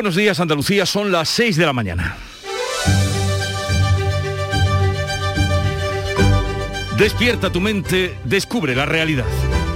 [0.00, 2.16] Buenos días Andalucía, son las 6 de la mañana.
[6.96, 9.26] Despierta tu mente, descubre la realidad.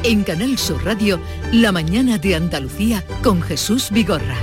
[0.03, 1.21] En Canal Sur Radio,
[1.53, 4.35] La mañana de Andalucía con Jesús Vigorra.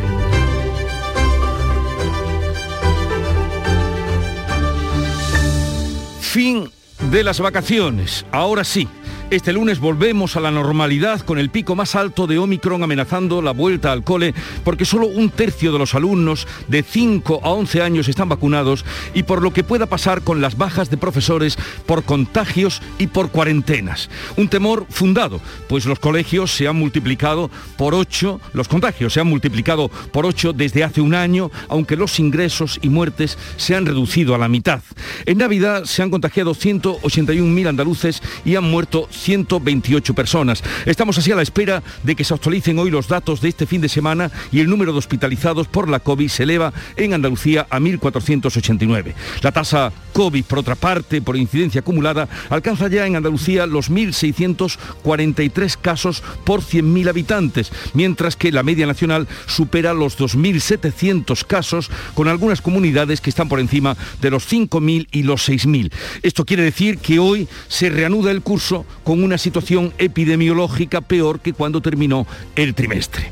[6.19, 6.69] Fin
[7.09, 8.23] de las vacaciones.
[8.31, 8.87] Ahora sí,
[9.31, 13.51] este lunes volvemos a la normalidad con el pico más alto de Omicron amenazando la
[13.51, 14.33] vuelta al cole
[14.65, 19.23] porque solo un tercio de los alumnos de 5 a 11 años están vacunados y
[19.23, 24.09] por lo que pueda pasar con las bajas de profesores por contagios y por cuarentenas.
[24.35, 29.27] Un temor fundado, pues los colegios se han multiplicado por 8, los contagios se han
[29.27, 34.35] multiplicado por 8 desde hace un año, aunque los ingresos y muertes se han reducido
[34.35, 34.81] a la mitad.
[35.25, 40.63] En Navidad se han contagiado 181.000 andaluces y han muerto 128 personas.
[40.85, 43.81] Estamos así a la espera de que se actualicen hoy los datos de este fin
[43.81, 47.79] de semana y el número de hospitalizados por la COVID se eleva en Andalucía a
[47.79, 49.13] 1.489.
[49.41, 55.77] La tasa COVID, por otra parte, por incidencia acumulada, alcanza ya en Andalucía los 1.643
[55.79, 62.61] casos por 100.000 habitantes, mientras que la media nacional supera los 2.700 casos, con algunas
[62.61, 65.91] comunidades que están por encima de los 5.000 y los 6.000.
[66.23, 71.53] Esto quiere decir que hoy se reanuda el curso con una situación epidemiológica peor que
[71.53, 73.31] cuando terminó el trimestre.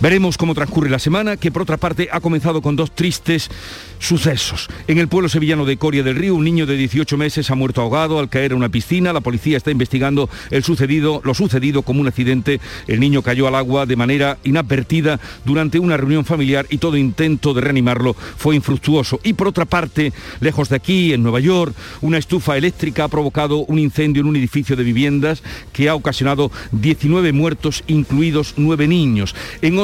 [0.00, 3.50] Veremos cómo transcurre la semana, que por otra parte ha comenzado con dos tristes
[3.98, 4.68] sucesos.
[4.86, 7.80] En el pueblo sevillano de Coria del Río, un niño de 18 meses ha muerto
[7.80, 9.12] ahogado al caer en una piscina.
[9.12, 12.60] La policía está investigando el sucedido, lo sucedido como un accidente.
[12.86, 17.52] El niño cayó al agua de manera inadvertida durante una reunión familiar y todo intento
[17.52, 19.18] de reanimarlo fue infructuoso.
[19.24, 23.64] Y por otra parte, lejos de aquí, en Nueva York, una estufa eléctrica ha provocado
[23.64, 29.34] un incendio en un edificio de viviendas que ha ocasionado 19 muertos, incluidos 9 niños.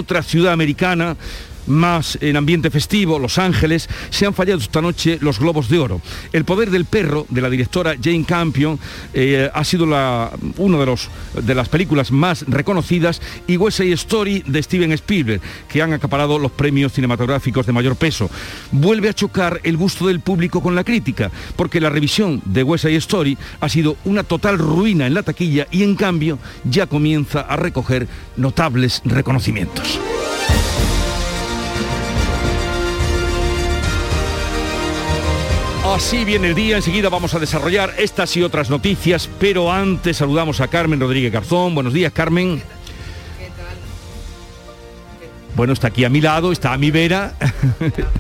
[0.04, 1.16] Otra ciudad americana,
[1.66, 6.00] más en ambiente festivo, Los Ángeles, se han fallado esta noche los Globos de Oro.
[6.32, 8.78] El poder del perro, de la directora Jane Campion,
[9.12, 13.92] eh, ha sido la, uno de, los, de las películas más reconocidas y West Side
[13.92, 18.30] Story de Steven Spielberg, que han acaparado los premios cinematográficos de mayor peso.
[18.72, 22.84] Vuelve a chocar el gusto del público con la crítica, porque la revisión de West
[22.84, 27.40] Side Story ha sido una total ruina en la taquilla y en cambio ya comienza
[27.40, 29.98] a recoger notables reconocimientos.
[35.84, 40.62] Así viene el día, enseguida vamos a desarrollar estas y otras noticias, pero antes saludamos
[40.62, 41.74] a Carmen Rodríguez Garzón.
[41.74, 42.62] Buenos días, Carmen.
[45.56, 47.32] Bueno, está aquí a mi lado, está a mi vera.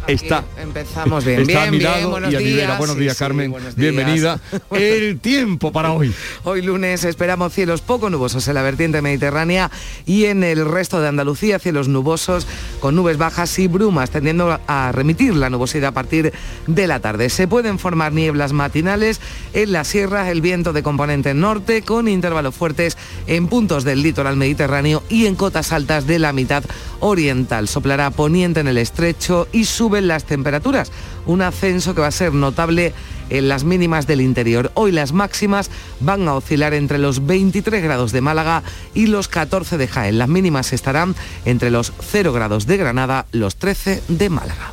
[0.06, 1.40] está, empezamos bien.
[1.40, 2.66] Está a mi bien, lado buenos y a mi vera.
[2.66, 2.78] días.
[2.78, 3.50] Buenos Sí, días, sí, Carmen.
[3.50, 3.92] buenos días.
[3.92, 4.40] Bienvenida.
[4.70, 6.14] El tiempo para hoy.
[6.44, 9.68] Hoy lunes esperamos cielos poco nubosos en la vertiente mediterránea
[10.06, 12.46] y en el resto de Andalucía cielos nubosos
[12.78, 16.32] con nubes bajas y brumas tendiendo a remitir la nubosidad a partir
[16.68, 17.30] de la tarde.
[17.30, 19.20] Se pueden formar nieblas matinales
[19.54, 22.96] en las sierras, el viento de componente norte con intervalos fuertes
[23.26, 26.62] en puntos del litoral mediterráneo y en cotas altas de la mitad
[27.00, 27.23] oriental.
[27.66, 30.92] Soplará poniente en el estrecho y suben las temperaturas,
[31.24, 32.92] un ascenso que va a ser notable
[33.30, 34.70] en las mínimas del interior.
[34.74, 35.70] Hoy las máximas
[36.00, 40.18] van a oscilar entre los 23 grados de Málaga y los 14 de Jaén.
[40.18, 41.14] Las mínimas estarán
[41.46, 44.72] entre los 0 grados de Granada, los 13 de Málaga.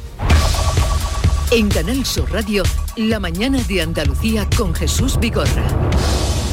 [1.51, 2.63] En Canal Sur Radio,
[2.97, 5.65] La mañana de Andalucía con Jesús Vigorra.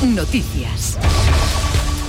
[0.02, 0.96] Noticias.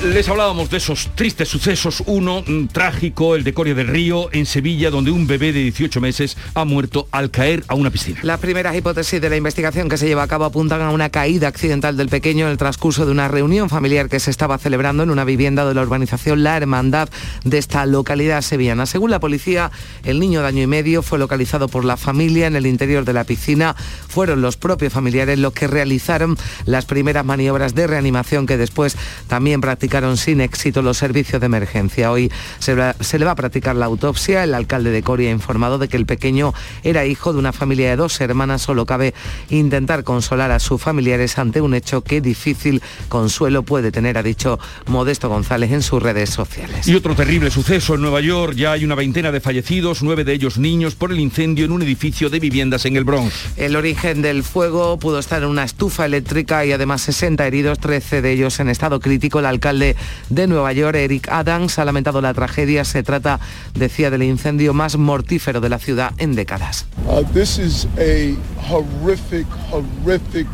[0.03, 2.01] Les hablábamos de esos tristes sucesos.
[2.05, 5.99] Uno mm, trágico, el de Coria del Río, en Sevilla, donde un bebé de 18
[5.99, 8.21] meses ha muerto al caer a una piscina.
[8.23, 11.49] Las primeras hipótesis de la investigación que se lleva a cabo apuntan a una caída
[11.49, 15.09] accidental del pequeño en el transcurso de una reunión familiar que se estaba celebrando en
[15.09, 17.09] una vivienda de la urbanización La Hermandad
[17.43, 18.85] de esta localidad sevillana.
[18.85, 19.69] Según la policía,
[20.05, 23.11] el niño de año y medio fue localizado por la familia en el interior de
[23.11, 23.75] la piscina.
[24.07, 28.95] Fueron los propios familiares los que realizaron las primeras maniobras de reanimación que después
[29.27, 32.11] también practicaron sin éxito los servicios de emergencia.
[32.11, 34.43] Hoy se, va- se le va a practicar la autopsia.
[34.43, 36.53] El alcalde de Coria ha informado de que el pequeño
[36.83, 38.61] era hijo de una familia de dos hermanas.
[38.61, 39.13] Solo cabe
[39.49, 44.59] intentar consolar a sus familiares ante un hecho que difícil consuelo puede tener, ha dicho
[44.87, 46.87] Modesto González en sus redes sociales.
[46.87, 48.53] Y otro terrible suceso en Nueva York.
[48.55, 51.81] Ya hay una veintena de fallecidos, nueve de ellos niños, por el incendio en un
[51.81, 53.33] edificio de viviendas en el Bronx.
[53.57, 58.21] El origen del fuego pudo estar en una estufa eléctrica y además 60 heridos, 13
[58.21, 59.39] de ellos en estado crítico.
[59.39, 62.85] El alcalde de Nueva York, Eric Adams, ha lamentado la tragedia.
[62.85, 63.39] Se trata,
[63.73, 66.85] decía, del incendio más mortífero de la ciudad en décadas.
[67.07, 68.35] Uh, this is a
[68.71, 70.47] horrific, horrific,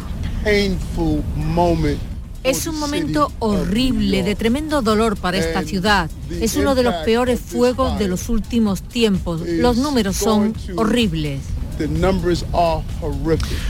[0.44, 2.00] painful moment
[2.45, 6.12] Es un momento horrible, de tremendo dolor para esta ciudad.
[6.30, 9.42] Es uno de los peores fuegos de los últimos tiempos.
[9.42, 11.42] Los números son horribles.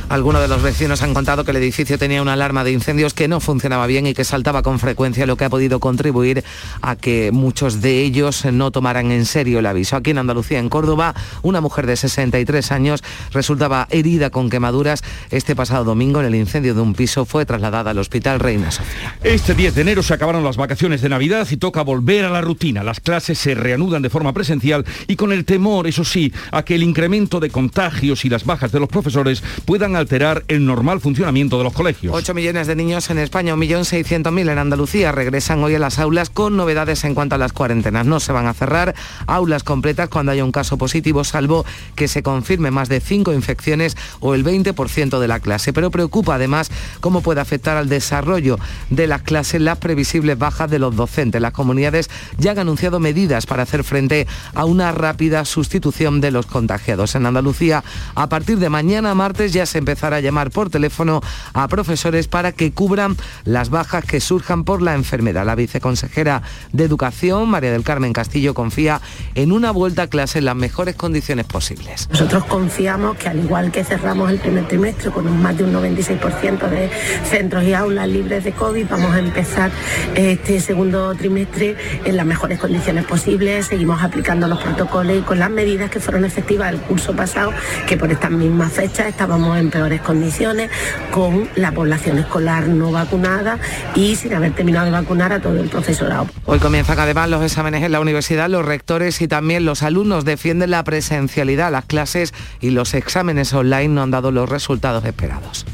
[0.10, 3.28] Algunos de los vecinos han contado que el edificio tenía una alarma de incendios que
[3.28, 6.44] no funcionaba bien y que saltaba con frecuencia, lo que ha podido contribuir
[6.81, 9.96] a que muchos de ellos no tomaran en serio el aviso.
[9.96, 15.01] Aquí en Andalucía, en Córdoba, una mujer de 63 años resultaba herida con quemaduras.
[15.31, 19.18] Este pasado domingo, en el incendio de un piso, fue trasladada al Hospital Reina Sofía.
[19.24, 22.42] Este 10 de enero se acabaron las vacaciones de Navidad y toca volver a la
[22.42, 22.84] rutina.
[22.84, 26.75] Las clases se reanudan de forma presencial y con el temor, eso sí, a que
[26.75, 31.57] el incremento de contagios y las bajas de los profesores puedan alterar el normal funcionamiento
[31.57, 32.13] de los colegios.
[32.13, 36.57] 8 millones de niños en España, 1.600.000 en Andalucía regresan hoy a las aulas con
[36.57, 38.06] novedades en cuanto a las cuarentenas.
[38.06, 38.95] No se van a cerrar
[39.27, 41.65] aulas completas cuando haya un caso positivo, salvo
[41.95, 45.74] que se confirme más de 5 infecciones o el 20% de la clase.
[45.74, 46.69] Pero preocupa además
[47.00, 48.59] cómo puede afectar al desarrollo
[48.89, 51.41] de las clases las previsibles bajas de los docentes.
[51.41, 56.45] Las comunidades ya han anunciado medidas para hacer frente a una rápida sustitución de los
[56.45, 57.15] contagiados.
[57.15, 57.85] En Andalucía
[58.16, 61.22] a partir de mañana martes ya se empezará a llamar por teléfono
[61.54, 65.46] a profesores para que cubran las bajas que surjan por la enfermedad.
[65.46, 66.42] La viceconsejera
[66.72, 69.02] de Educación, María del Carmen Castillo, confía
[69.36, 72.08] en una vuelta a clase en las mejores condiciones posibles.
[72.10, 76.70] Nosotros confiamos que al igual que cerramos el primer trimestre con más de un 96%
[76.70, 76.90] de
[77.30, 79.72] centros y aulas libres de COVID, vamos a empezar
[80.16, 83.68] este segundo trimestre en las mejores condiciones posibles.
[83.68, 87.52] Seguimos aplicando los protocolos y con las medidas que fueron efectivas el curso pasado
[87.88, 90.69] que por estas mismas fechas estábamos en peores condiciones
[91.12, 93.60] con la población escolar no vacunada
[93.95, 96.27] y sin haber terminado de vacunar a todo el profesorado.
[96.45, 100.72] Hoy comienzan además los exámenes en la universidad, los rectores y también los alumnos defienden
[100.72, 101.72] la presencialidad.
[101.72, 105.66] Las clases y los exámenes online no han dado los resultados esperados.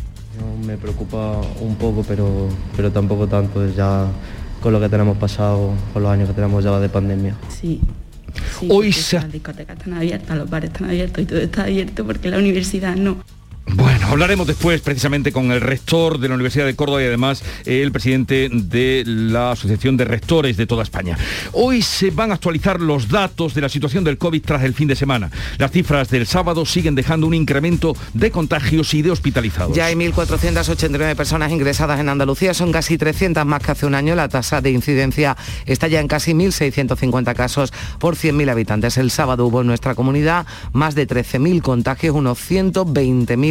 [0.66, 4.06] Me preocupa un poco, pero, pero tampoco tanto, ya
[4.62, 7.36] con lo que tenemos pasado, con los años que tenemos ya de pandemia.
[7.50, 7.82] Sí,
[8.70, 9.18] Hoy se...
[9.18, 12.96] Las discotecas están abiertas, los bares están abiertos y todo está abierto porque la universidad
[12.96, 13.24] no.
[13.68, 17.92] Bueno, hablaremos después precisamente con el rector de la Universidad de Córdoba y además el
[17.92, 21.18] presidente de la Asociación de Rectores de toda España.
[21.54, 24.88] Hoy se van a actualizar los datos de la situación del COVID tras el fin
[24.88, 25.32] de semana.
[25.58, 29.76] Las cifras del sábado siguen dejando un incremento de contagios y de hospitalizados.
[29.76, 34.16] Ya hay 1.489 personas ingresadas en Andalucía, son casi 300 más que hace un año.
[34.16, 38.98] La tasa de incidencia está ya en casi 1.650 casos por 100.000 habitantes.
[38.98, 43.51] El sábado hubo en nuestra comunidad más de 13.000 contagios, unos 120.000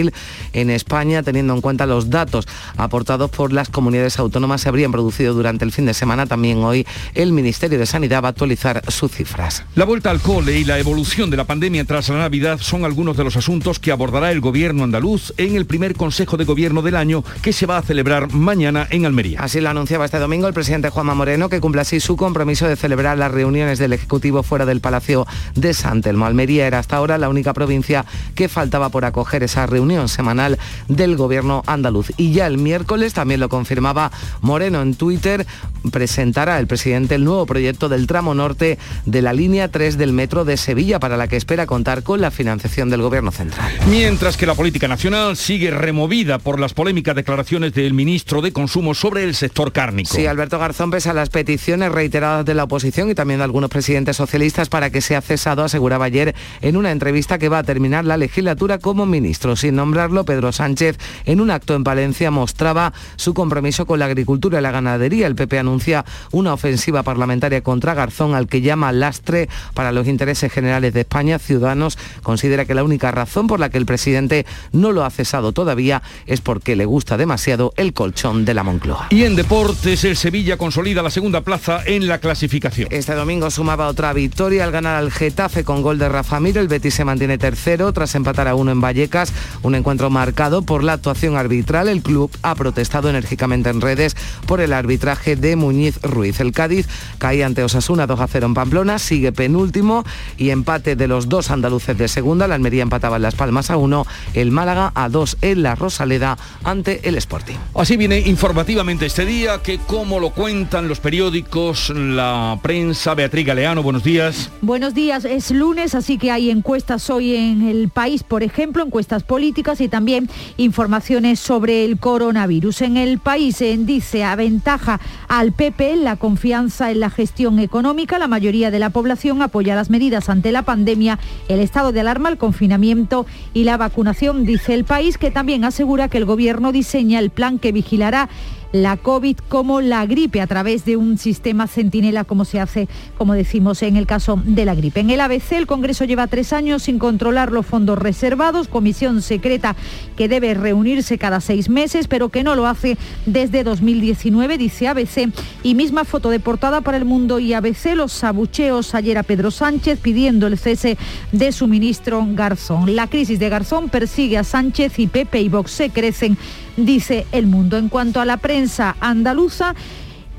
[0.53, 5.35] en España, teniendo en cuenta los datos aportados por las comunidades autónomas, se habrían producido
[5.35, 6.27] durante el fin de semana.
[6.27, 9.65] También hoy el Ministerio de Sanidad va a actualizar sus cifras.
[9.75, 13.17] La vuelta al cole y la evolución de la pandemia tras la Navidad son algunos
[13.17, 16.97] de los asuntos que abordará el gobierno andaluz en el primer Consejo de Gobierno del
[16.97, 19.41] año que se va a celebrar mañana en Almería.
[19.41, 22.77] Así lo anunciaba este domingo el presidente Juanma Moreno, que cumple así su compromiso de
[22.77, 26.27] celebrar las reuniones del Ejecutivo fuera del Palacio de San Telmo.
[26.27, 28.05] Almería era hasta ahora la única provincia
[28.35, 30.57] que faltaba por acoger esa reunión semanal
[30.87, 32.13] del gobierno andaluz.
[32.17, 35.47] Y ya el miércoles, también lo confirmaba Moreno en Twitter,
[35.91, 40.45] presentará el presidente el nuevo proyecto del tramo norte de la línea 3 del metro
[40.45, 43.73] de Sevilla, para la que espera contar con la financiación del gobierno central.
[43.89, 48.95] Mientras que la política nacional sigue removida por las polémicas declaraciones del ministro de Consumo
[48.95, 50.15] sobre el sector cárnico.
[50.15, 53.71] Sí, Alberto Garzón, pese a las peticiones reiteradas de la oposición y también de algunos
[53.71, 58.05] presidentes socialistas para que sea cesado, aseguraba ayer en una entrevista que va a terminar
[58.05, 59.57] la legislatura como ministro.
[59.57, 64.59] Sin nombrarlo, Pedro Sánchez en un acto en Palencia mostraba su compromiso con la agricultura
[64.59, 65.27] y la ganadería.
[65.27, 70.53] El PP anuncia una ofensiva parlamentaria contra Garzón al que llama lastre para los intereses
[70.53, 71.39] generales de España.
[71.39, 75.53] Ciudadanos considera que la única razón por la que el presidente no lo ha cesado
[75.53, 79.07] todavía es porque le gusta demasiado el colchón de la Moncloa.
[79.11, 82.89] Y en deportes, el Sevilla consolida la segunda plaza en la clasificación.
[82.91, 86.59] Este domingo sumaba otra victoria al ganar al Getafe con gol de Rafa Mir.
[86.59, 89.33] El Betis se mantiene tercero tras empatar a uno en Vallecas.
[89.63, 91.89] Un encuentro marcado por la actuación arbitral.
[91.89, 96.41] El club ha protestado enérgicamente en redes por el arbitraje de Muñiz Ruiz.
[96.41, 100.05] El Cádiz caía ante Osasuna 2 a 0 en Pamplona, sigue penúltimo
[100.37, 102.49] y empate de los dos andaluces de segunda.
[102.49, 106.39] La Almería empataba en Las Palmas a 1, el Málaga a 2 en la Rosaleda
[106.65, 107.57] ante el Sporting.
[107.75, 113.83] Así viene informativamente este día, que como lo cuentan los periódicos, la prensa, Beatriz Galeano,
[113.83, 114.51] buenos días.
[114.63, 119.23] Buenos días, es lunes, así que hay encuestas hoy en el país, por ejemplo, encuestas
[119.23, 122.81] políticas y también informaciones sobre el coronavirus.
[122.81, 128.19] En el país en dice aventaja al PP la confianza en la gestión económica.
[128.19, 132.31] La mayoría de la población apoya las medidas ante la pandemia, el estado de alarma,
[132.31, 137.19] el confinamiento y la vacunación, dice el país, que también asegura que el gobierno diseña
[137.19, 138.31] el plan que vigilará
[138.73, 143.35] la COVID como la gripe a través de un sistema centinela como se hace, como
[143.35, 145.01] decimos, en el caso de la gripe.
[145.01, 149.77] En el ABC el Congreso lleva tres años sin controlar los fondos reservados, comisión secreta
[150.17, 152.97] que debe reunirse cada seis meses, pero que no lo hace
[153.27, 155.31] desde 2019, dice ABC,
[155.63, 159.51] y misma foto de portada para el mundo y ABC, los abucheos ayer a Pedro
[159.51, 160.97] Sánchez pidiendo el cese
[161.33, 162.95] de su ministro Garzón.
[162.95, 166.37] La crisis de Garzón persigue a Sánchez y Pepe y Vox se crecen,
[166.77, 167.77] dice el mundo.
[167.77, 169.75] En cuanto a la prensa andaluza,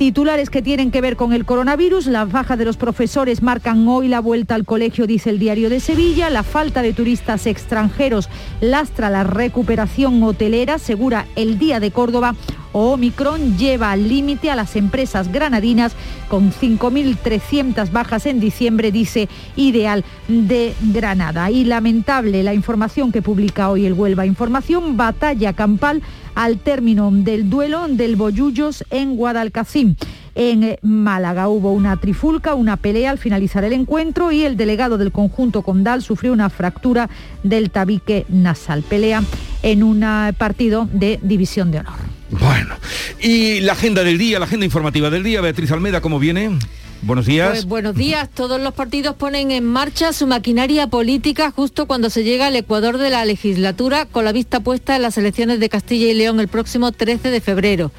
[0.01, 4.07] Titulares que tienen que ver con el coronavirus, las bajas de los profesores marcan hoy
[4.07, 8.27] la vuelta al colegio, dice el diario de Sevilla, la falta de turistas extranjeros
[8.61, 12.33] lastra la recuperación hotelera, segura el Día de Córdoba,
[12.73, 15.93] o Omicron lleva al límite a las empresas granadinas
[16.29, 21.51] con 5.300 bajas en diciembre, dice Ideal de Granada.
[21.51, 26.01] Y lamentable la información que publica hoy el Huelva Información, batalla campal
[26.35, 29.97] al término del duelo del Boyullos en Guadalcacín.
[30.33, 35.11] En Málaga hubo una trifulca, una pelea al finalizar el encuentro y el delegado del
[35.11, 37.09] conjunto Condal sufrió una fractura
[37.43, 38.83] del tabique nasal.
[38.83, 39.23] Pelea
[39.61, 40.05] en un
[40.37, 41.99] partido de división de honor.
[42.31, 42.75] Bueno,
[43.19, 46.57] y la agenda del día, la agenda informativa del día, Beatriz Almeda, ¿cómo viene?
[47.03, 47.49] Buenos días.
[47.49, 48.29] Pues buenos días.
[48.29, 52.99] Todos los partidos ponen en marcha su maquinaria política justo cuando se llega al Ecuador
[52.99, 56.47] de la legislatura, con la vista puesta en las elecciones de Castilla y León el
[56.47, 57.91] próximo 13 de febrero.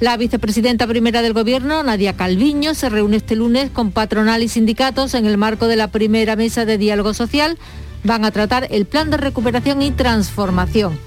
[0.00, 5.14] La vicepresidenta primera del Gobierno, Nadia Calviño, se reúne este lunes con patronal y sindicatos
[5.14, 7.58] en el marco de la primera mesa de diálogo social.
[8.02, 10.98] Van a tratar el plan de recuperación y transformación.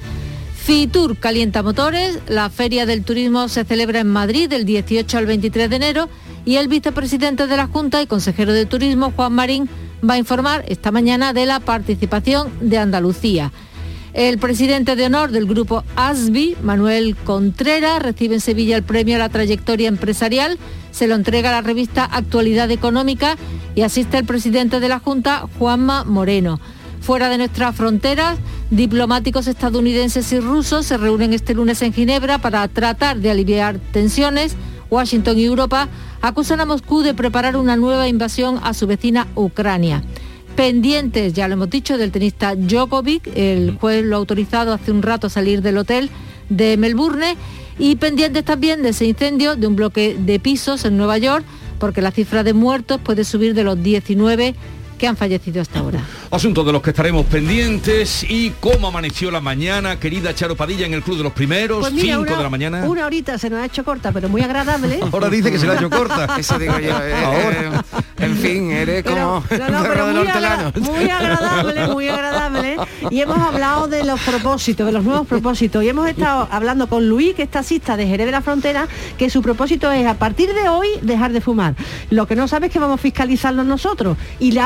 [0.64, 5.72] Fitur calienta motores, la Feria del Turismo se celebra en Madrid del 18 al 23
[5.72, 6.10] de enero
[6.46, 9.68] y el vicepresidente de la Junta y consejero de Turismo, Juan Marín,
[10.08, 13.52] va a informar esta mañana de la participación de Andalucía.
[14.14, 19.20] El presidente de honor del grupo ASBI, Manuel Contreras, recibe en Sevilla el premio a
[19.20, 20.60] la trayectoria empresarial.
[20.92, 23.36] Se lo entrega a la revista Actualidad Económica
[23.74, 26.60] y asiste el presidente de la Junta, Juanma Moreno.
[27.02, 28.38] Fuera de nuestras fronteras,
[28.70, 34.56] diplomáticos estadounidenses y rusos se reúnen este lunes en Ginebra para tratar de aliviar tensiones.
[34.92, 35.90] Washington y Europa
[36.22, 40.04] acusan a Moscú de preparar una nueva invasión a su vecina Ucrania.
[40.56, 45.02] Pendientes, ya lo hemos dicho, del tenista Djokovic, el juez lo ha autorizado hace un
[45.02, 46.12] rato a salir del hotel
[46.50, 47.36] de Melbourne
[47.80, 51.46] y pendientes también de ese incendio de un bloque de pisos en Nueva York,
[51.80, 54.54] porque la cifra de muertos puede subir de los 19
[55.02, 56.00] que han fallecido hasta ahora.
[56.30, 60.94] Asunto de los que estaremos pendientes y cómo amaneció la mañana, querida Charo Padilla en
[60.94, 62.84] el Club de los Primeros, 5 pues de la mañana.
[62.88, 65.00] Una horita se nos ha hecho corta, pero muy agradable.
[65.12, 66.36] Ahora dice que se la ha hecho corta.
[66.38, 66.90] Eso digo yo.
[67.00, 67.72] eh, eh,
[68.20, 70.72] en fin, eres como Pero- no, no, pero muy, agra- hortelano.
[70.76, 72.78] muy agradable, muy agradable.
[73.10, 75.84] Y hemos hablado de los propósitos, de los nuevos propósitos.
[75.84, 79.32] Y hemos estado hablando con Luis, que es taxista de Jerez de la Frontera, que
[79.32, 81.74] su propósito es a partir de hoy dejar de fumar.
[82.12, 84.16] Lo que no sabe es que vamos a fiscalizarlo nosotros.
[84.40, 84.62] Y le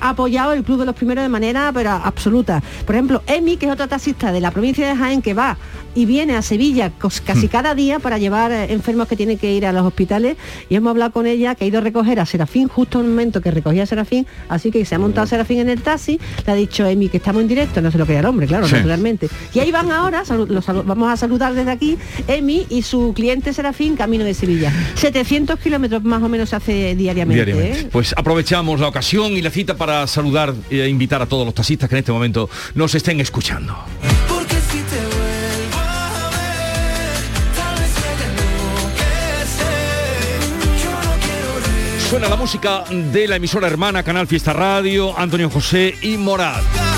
[0.00, 2.62] ha, ha apoyado el Club de los Primeros de manera pero absoluta.
[2.84, 5.56] Por ejemplo, Emi, que es otra taxista de la provincia de Jaén, que va
[5.94, 6.92] y viene a Sevilla
[7.24, 10.36] casi cada día para llevar eh, enfermos que tienen que ir a los hospitales
[10.68, 13.10] y hemos hablado con ella que ha ido a recoger a Serafín justo en el
[13.10, 16.52] momento que recogía a Serafín, así que se ha montado Serafín en el taxi, le
[16.52, 18.74] ha dicho Emi que estamos en directo, no se lo quería el hombre, claro, Sí.
[18.74, 19.28] naturalmente.
[19.54, 23.96] Y ahí van ahora, los vamos a saludar desde aquí, Emi y su cliente Serafín
[23.96, 24.72] camino de Sevilla.
[24.94, 27.44] 700 kilómetros más o menos se hace diariamente.
[27.44, 27.80] Diariamente.
[27.80, 27.88] ¿eh?
[27.90, 31.88] Pues aprovechamos la ocasión y la cita para saludar e invitar a todos los taxistas
[31.88, 33.76] que en este momento nos estén escuchando.
[42.10, 46.89] Suena la música de la emisora hermana Canal Fiesta Radio, Antonio José y Morad.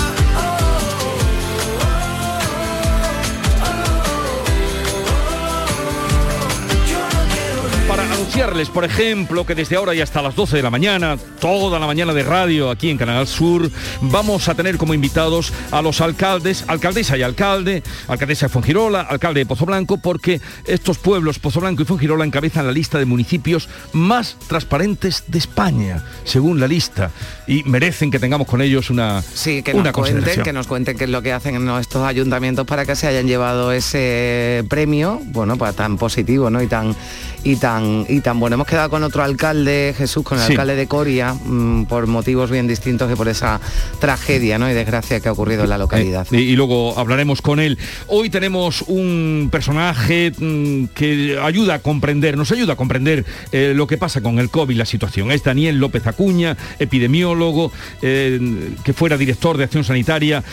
[8.23, 11.85] Anunciarles, por ejemplo, que desde ahora y hasta las 12 de la mañana, toda la
[11.85, 16.63] mañana de radio aquí en Canal Sur, vamos a tener como invitados a los alcaldes,
[16.67, 21.81] alcaldesa y alcalde, alcaldesa de Fongirola, alcalde de Pozo Blanco, porque estos pueblos, Pozo Blanco
[21.81, 27.11] y Fongirola, encabezan la lista de municipios más transparentes de España, según la lista,
[27.45, 30.97] y merecen que tengamos con ellos una, Sí, que una nos cuenten, que nos cuenten
[30.97, 35.19] qué es lo que hacen en estos ayuntamientos para que se hayan llevado ese premio,
[35.25, 36.61] bueno, pues tan positivo, ¿no?
[36.61, 36.95] Y tan
[37.43, 38.55] y tan y tan bueno.
[38.55, 40.53] Hemos quedado con otro alcalde, Jesús, con el Sí.
[40.53, 43.59] alcalde de Coria, mm, por motivos bien distintos que por esa
[43.99, 44.69] tragedia ¿no?
[44.69, 46.25] y desgracia que ha ocurrido en la localidad.
[46.31, 47.77] Eh, y, y luego hablaremos con él.
[48.07, 53.87] Hoy tenemos un personaje mm, que ayuda a comprender, nos ayuda a comprender eh, lo
[53.87, 55.31] que pasa con el COVID, la situación.
[55.31, 60.43] Es Daniel López Acuña, epidemiólogo, eh, que fuera director de acción sanitaria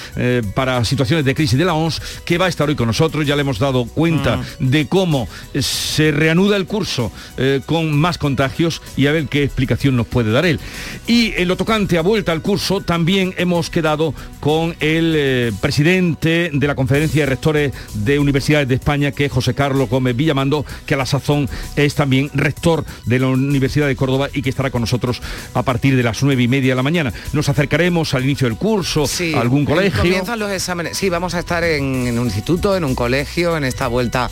[0.55, 3.27] para situaciones de crisis de la OMS, que va a estar hoy con nosotros.
[3.27, 4.67] Ya le hemos dado cuenta Mm.
[4.71, 9.97] de cómo se reanuda el curso eh, con más contagios y a ver qué explicación
[9.97, 10.61] nos puede dar él.
[11.07, 16.51] Y en lo tocante a vuelta al curso, también hemos quedado con el eh, presidente
[16.53, 20.65] de la Conferencia de Rectores de Universidades de España, que es José Carlos Gómez Villamando,
[20.87, 24.71] que a la sazón es también rector de la Universidad de Córdoba y que estará
[24.71, 25.21] con nosotros
[25.55, 27.13] a partir de las nueve y media de la mañana.
[27.33, 30.01] Nos acercaremos al inicio del curso, Sí, a algún eh, colegio.
[30.01, 30.97] Comienzan los exámenes.
[30.97, 34.31] Sí, vamos a estar en, en un instituto, en un colegio, en esta vuelta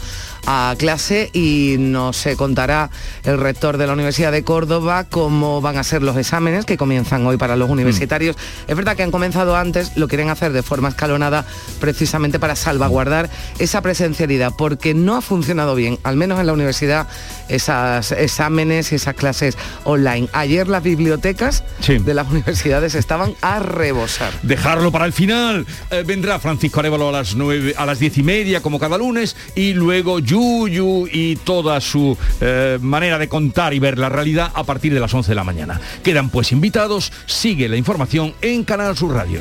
[0.51, 2.89] a clase y nos eh, contará
[3.25, 7.27] el rector de la Universidad de Córdoba cómo van a ser los exámenes que comienzan
[7.27, 8.35] hoy para los universitarios.
[8.67, 11.45] Es verdad que han comenzado antes, lo quieren hacer de forma escalonada
[11.81, 13.29] precisamente para salvaguardar
[13.59, 17.09] esa presencialidad, porque no ha funcionado bien, al menos en la universidad,
[17.51, 20.31] esos exámenes y esas clases online.
[20.33, 24.33] Ayer las bibliotecas de las universidades estaban a rebosar.
[24.43, 25.67] dejarlo para el final.
[25.91, 29.37] Eh, vendrá Francisco Arevalo a las nueve, a las diez y media, como cada lunes,
[29.55, 34.65] y luego Yuyu y toda su eh, manera de contar y ver la realidad a
[34.65, 35.81] partir de las 11 de la mañana.
[36.03, 39.41] Quedan pues invitados, sigue la información en Canal Sur Radio.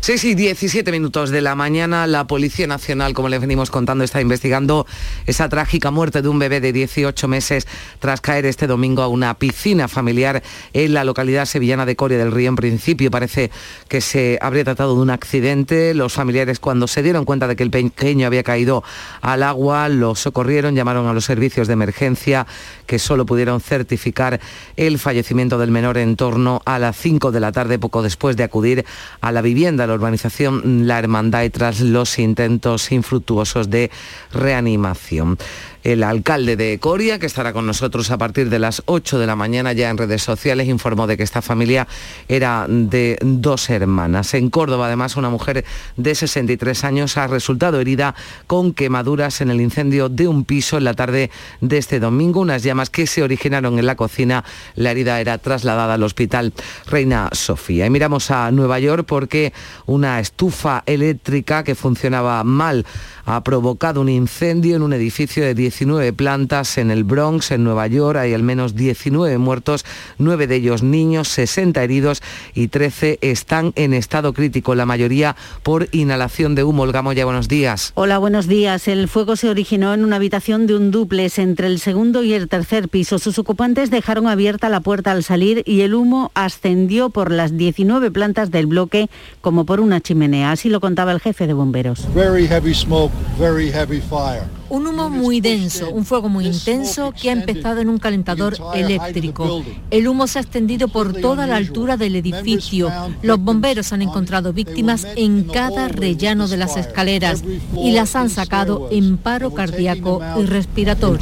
[0.00, 2.06] Sí, sí, 17 minutos de la mañana.
[2.06, 4.86] La Policía Nacional, como les venimos contando, está investigando
[5.26, 7.66] esa trágica muerte de un bebé de 18 meses
[7.98, 12.30] tras caer este domingo a una piscina familiar en la localidad sevillana de Coria del
[12.30, 12.50] Río.
[12.50, 13.50] En principio parece
[13.88, 15.92] que se habría tratado de un accidente.
[15.92, 18.84] Los familiares, cuando se dieron cuenta de que el pequeño había caído
[19.22, 22.46] al agua, lo socorrieron, llamaron a los servicios de emergencia
[22.86, 24.40] que solo pudieron certificar
[24.76, 28.44] el fallecimiento del menor en torno a las 5 de la tarde, poco después de
[28.44, 28.84] acudir
[29.20, 33.90] a la vivienda, la urbanización La Hermandad y tras los intentos infructuosos de
[34.32, 35.38] reanimación.
[35.86, 39.36] El alcalde de Coria, que estará con nosotros a partir de las 8 de la
[39.36, 41.86] mañana ya en redes sociales, informó de que esta familia
[42.26, 44.34] era de dos hermanas.
[44.34, 45.64] En Córdoba, además, una mujer
[45.96, 48.16] de 63 años ha resultado herida
[48.48, 52.40] con quemaduras en el incendio de un piso en la tarde de este domingo.
[52.40, 54.42] Unas llamas que se originaron en la cocina.
[54.74, 56.52] La herida era trasladada al hospital
[56.88, 57.86] Reina Sofía.
[57.86, 59.52] Y miramos a Nueva York porque
[59.86, 62.84] una estufa eléctrica que funcionaba mal
[63.24, 67.86] ha provocado un incendio en un edificio de 19 plantas en el Bronx, en Nueva
[67.86, 68.18] York.
[68.18, 69.84] Hay al menos 19 muertos,
[70.16, 72.22] 9 de ellos niños, 60 heridos
[72.54, 76.84] y 13 están en estado crítico, la mayoría por inhalación de humo.
[76.84, 77.92] Olga Moya, buenos días.
[77.94, 78.88] Hola, buenos días.
[78.88, 82.48] El fuego se originó en una habitación de un duplex entre el segundo y el
[82.48, 83.18] tercer piso.
[83.18, 88.10] Sus ocupantes dejaron abierta la puerta al salir y el humo ascendió por las 19
[88.10, 89.10] plantas del bloque
[89.42, 90.52] como por una chimenea.
[90.52, 92.08] Así lo contaba el jefe de bomberos.
[92.14, 94.44] Very heavy smoke, very heavy fire.
[94.68, 99.62] Un humo muy denso, un fuego muy intenso que ha empezado en un calentador eléctrico.
[99.90, 102.90] El humo se ha extendido por toda la altura del edificio.
[103.22, 107.44] Los bomberos han encontrado víctimas en cada rellano de las escaleras
[107.76, 111.18] y las han sacado en paro cardíaco y respiratorio.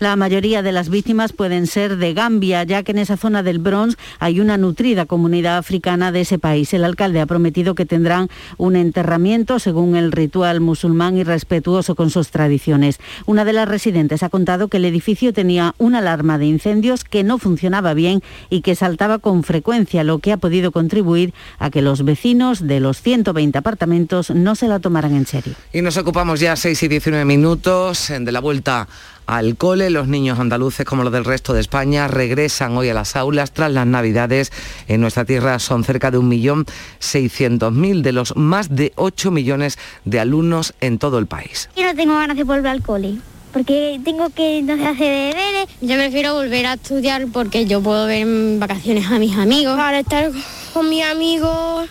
[0.00, 3.60] La mayoría de las víctimas pueden ser de Gambia, ya que en esa zona del
[3.60, 6.74] Bronx hay una nutrida comunidad africana de ese país.
[6.74, 12.10] El alcalde ha prometido que tendrán un enterramiento según el ritual musulmán y respetuoso con
[12.10, 12.98] sus tradiciones.
[13.26, 17.22] Una de las residentes ha contado que el edificio tenía una alarma de incendios que
[17.22, 21.82] no funcionaba bien y que saltaba con frecuencia, lo que ha podido contribuir a que
[21.82, 25.54] los vecinos de los 120 apartamentos no se la tomaran en serio.
[25.72, 28.88] Y nos ocupamos ya 6 y 19 minutos de la vuelta
[29.26, 29.90] al cole.
[29.90, 33.72] Los niños andaluces, como los del resto de España, regresan hoy a las aulas tras
[33.72, 34.52] las Navidades.
[34.88, 40.74] En nuestra tierra son cerca de 1.600.000 de los más de 8 millones de alumnos
[40.80, 41.68] en todo el país.
[41.76, 43.18] Yo no tengo ganas de volver al cole.
[43.52, 45.68] Porque tengo que entonces hacer deberes.
[45.80, 49.76] Yo prefiero volver a estudiar porque yo puedo ver en vacaciones a mis amigos.
[49.76, 50.32] Para estar
[50.72, 51.88] con mis amigos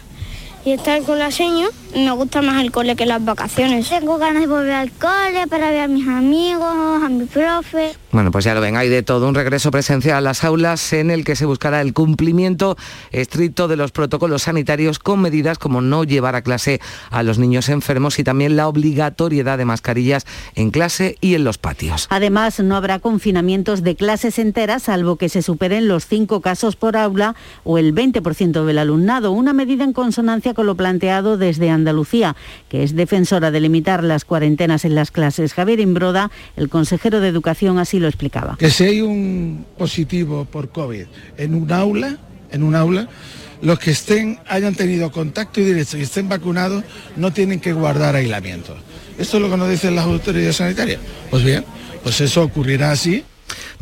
[0.66, 1.72] y estar con la señora.
[1.96, 3.88] Me gusta más el cole que las vacaciones.
[3.88, 7.94] Tengo ganas de volver al cole para ver a mis amigos, a mi profe.
[8.12, 11.12] Bueno, pues ya lo ven, hay de todo un regreso presencial a las aulas en
[11.12, 12.78] el que se buscará el cumplimiento
[13.12, 16.80] estricto de los protocolos sanitarios con medidas como no llevar a clase
[17.12, 20.26] a los niños enfermos y también la obligatoriedad de mascarillas
[20.56, 22.08] en clase y en los patios.
[22.10, 26.98] Además, no habrá confinamientos de clases enteras, salvo que se superen los cinco casos por
[26.98, 32.36] aula o el 20% del alumnado, una medida en consonancia con lo planteado desde Andalucía,
[32.70, 35.54] que es defensora de limitar las cuarentenas en las clases.
[35.54, 38.56] Javier Imbroda, el consejero de Educación, así lo explicaba.
[38.58, 41.06] Que si hay un positivo por COVID
[41.38, 42.18] en un aula,
[42.52, 43.10] en un aula,
[43.62, 46.84] los que estén, hayan tenido contacto directo y estén vacunados
[47.16, 48.76] no tienen que guardar aislamiento.
[49.18, 51.00] ¿Esto es lo que nos dicen las autoridades sanitarias?
[51.30, 51.64] Pues bien,
[52.04, 53.24] pues eso ocurrirá así.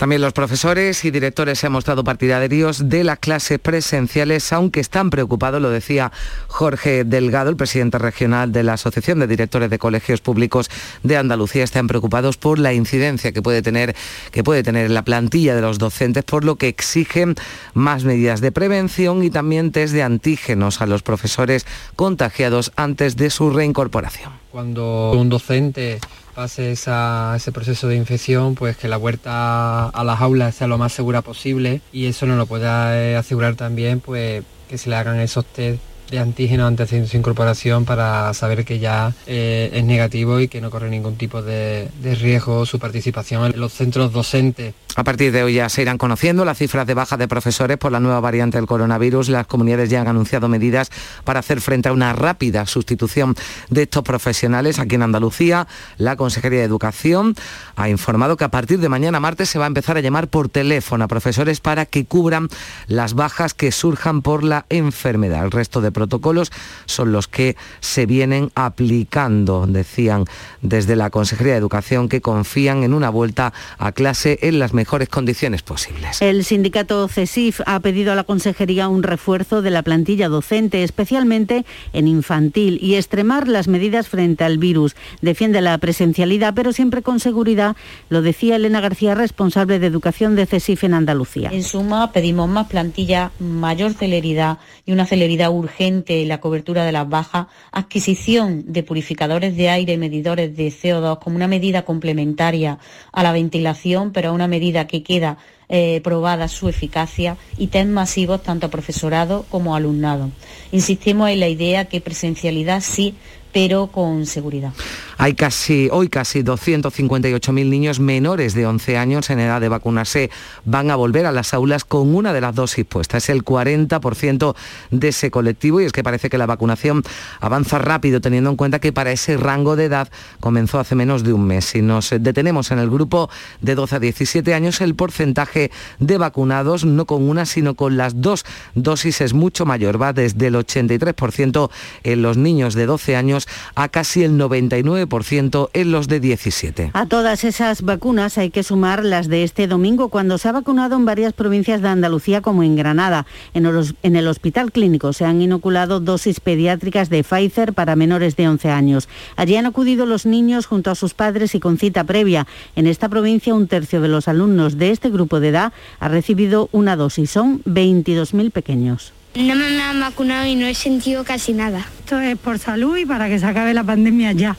[0.01, 5.11] También los profesores y directores se han mostrado partidarios de las clases presenciales, aunque están
[5.11, 6.11] preocupados, lo decía
[6.47, 10.71] Jorge Delgado, el presidente regional de la Asociación de Directores de Colegios Públicos
[11.03, 13.95] de Andalucía, están preocupados por la incidencia que puede tener,
[14.31, 17.35] que puede tener la plantilla de los docentes, por lo que exigen
[17.75, 23.29] más medidas de prevención y también test de antígenos a los profesores contagiados antes de
[23.29, 24.31] su reincorporación.
[24.51, 25.99] Cuando un docente
[26.31, 30.93] pase ese proceso de infección, pues que la vuelta a las aulas sea lo más
[30.93, 35.45] segura posible y eso nos lo pueda asegurar también pues que se le hagan esos
[35.45, 40.49] test de antígeno antes de su incorporación para saber que ya eh, es negativo y
[40.49, 44.73] que no corre ningún tipo de, de riesgo su participación en los centros docentes.
[44.97, 47.93] A partir de hoy ya se irán conociendo las cifras de baja de profesores por
[47.93, 49.29] la nueva variante del coronavirus.
[49.29, 50.91] Las comunidades ya han anunciado medidas
[51.23, 53.35] para hacer frente a una rápida sustitución
[53.69, 54.79] de estos profesionales.
[54.79, 57.35] Aquí en Andalucía, la Consejería de Educación
[57.77, 60.49] ha informado que a partir de mañana martes se va a empezar a llamar por
[60.49, 62.49] teléfono a profesores para que cubran
[62.87, 65.45] las bajas que surjan por la enfermedad.
[65.45, 66.51] El resto de protocolos
[66.85, 70.25] son los que se vienen aplicando, decían
[70.61, 75.09] desde la Consejería de Educación, que confían en una vuelta a clase en las mejores
[75.09, 76.23] condiciones posibles.
[76.23, 81.65] El sindicato CESIF ha pedido a la Consejería un refuerzo de la plantilla docente, especialmente
[81.93, 84.95] en infantil, y extremar las medidas frente al virus.
[85.21, 87.75] Defiende la presencialidad, pero siempre con seguridad,
[88.09, 91.49] lo decía Elena García, responsable de educación de CESIF en Andalucía.
[91.51, 96.91] En suma, pedimos más plantilla, mayor celeridad y una celeridad urgente en la cobertura de
[96.91, 102.79] las bajas, adquisición de purificadores de aire y medidores de CO2 como una medida complementaria
[103.11, 105.37] a la ventilación, pero una medida que queda
[105.69, 110.29] eh, probada su eficacia y test masivos tanto a profesorado como alumnado.
[110.71, 113.15] Insistimos en la idea que presencialidad sí,
[113.51, 114.73] pero con seguridad.
[115.17, 120.31] Hay casi, hoy casi 258.000 niños menores de 11 años en edad de vacunarse
[120.65, 123.25] van a volver a las aulas con una de las dosis puestas.
[123.25, 124.55] Es el 40%
[124.89, 127.03] de ese colectivo y es que parece que la vacunación
[127.39, 130.09] avanza rápido teniendo en cuenta que para ese rango de edad
[130.39, 131.65] comenzó hace menos de un mes.
[131.65, 133.29] Si nos detenemos en el grupo
[133.61, 138.21] de 12 a 17 años, el porcentaje de vacunados, no con una, sino con las
[138.21, 140.01] dos dosis es mucho mayor.
[140.01, 141.69] Va desde el 83%
[142.03, 143.40] en los niños de 12 años
[143.75, 146.91] a casi el 99% en los de 17.
[146.93, 150.95] A todas esas vacunas hay que sumar las de este domingo, cuando se ha vacunado
[150.95, 153.25] en varias provincias de Andalucía, como en Granada.
[153.53, 158.35] En el, en el Hospital Clínico se han inoculado dosis pediátricas de Pfizer para menores
[158.35, 159.09] de 11 años.
[159.35, 162.47] Allí han acudido los niños junto a sus padres y con cita previa.
[162.75, 166.69] En esta provincia, un tercio de los alumnos de este grupo de edad ha recibido
[166.71, 167.31] una dosis.
[167.31, 169.13] Son 22.000 pequeños.
[169.35, 171.85] No me han vacunado y no he sentido casi nada.
[171.99, 174.57] Esto es por salud y para que se acabe la pandemia ya.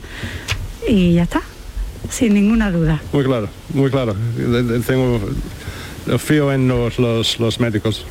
[0.87, 1.41] Y ya está,
[2.09, 2.99] sin ninguna duda.
[3.11, 4.15] Muy claro, muy claro.
[4.87, 5.19] Tengo
[6.17, 8.05] fío en los, los, los médicos,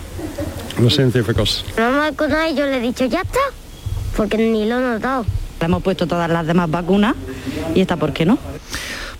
[0.80, 1.64] los científicos.
[1.76, 3.40] No me han vacunado y yo le he dicho ya está,
[4.16, 5.26] porque ni lo he notado.
[5.60, 7.14] Hemos puesto todas las demás vacunas
[7.74, 8.38] y esta, ¿por qué no?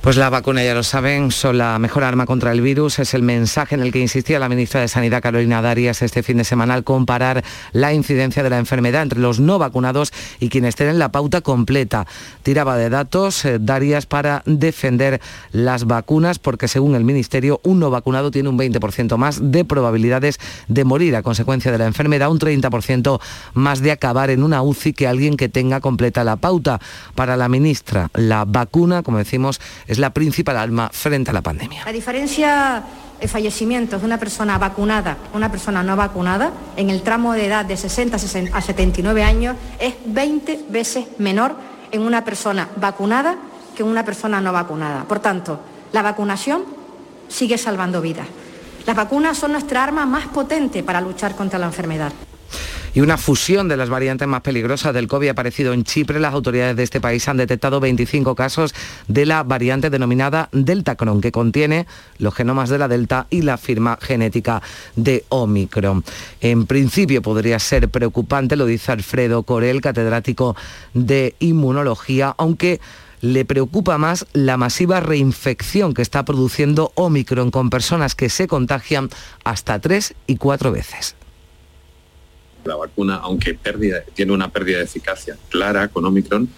[0.03, 2.99] Pues la vacuna, ya lo saben, son la mejor arma contra el virus.
[2.99, 6.39] Es el mensaje en el que insistía la ministra de Sanidad, Carolina Darias, este fin
[6.39, 10.75] de semana al comparar la incidencia de la enfermedad entre los no vacunados y quienes
[10.75, 12.09] tienen la pauta completa.
[12.43, 15.21] Tiraba de datos eh, Darias para defender
[15.53, 20.41] las vacunas porque, según el Ministerio, un no vacunado tiene un 20% más de probabilidades
[20.67, 23.21] de morir a consecuencia de la enfermedad, un 30%
[23.55, 26.81] más de acabar en una UCI que alguien que tenga completa la pauta.
[27.15, 29.61] Para la ministra, la vacuna, como decimos,
[29.93, 31.85] es la principal arma frente a la pandemia.
[31.85, 32.83] La diferencia
[33.21, 37.65] de fallecimientos de una persona vacunada, una persona no vacunada, en el tramo de edad
[37.65, 41.55] de 60 a 79 años es 20 veces menor
[41.91, 43.37] en una persona vacunada
[43.77, 45.05] que en una persona no vacunada.
[45.05, 45.61] Por tanto,
[45.93, 46.65] la vacunación
[47.29, 48.27] sigue salvando vidas.
[48.87, 52.13] Las vacunas son nuestra arma más potente para luchar contra la enfermedad
[52.95, 56.21] y una fusión de las variantes más peligrosas del COVID aparecido en Chipre.
[56.21, 58.75] Las autoridades de este país han detectado 25 casos
[59.09, 61.87] de la variante denominada Delta Cron, que contiene
[62.19, 64.63] los genomas de la Delta y la firma genética
[64.97, 66.05] de Omicron.
[66.41, 70.57] En principio podría ser preocupante, lo dice Alfredo Corel, catedrático
[70.93, 72.81] de inmunología, aunque
[73.23, 79.09] le preocupa más la masiva reinfección que está produciendo Omicron con personas que se contagian
[79.45, 81.15] hasta tres y cuatro veces.
[82.65, 83.59] La vacuna, aunque
[84.15, 86.49] tiene una pérdida de eficacia clara con Omicron,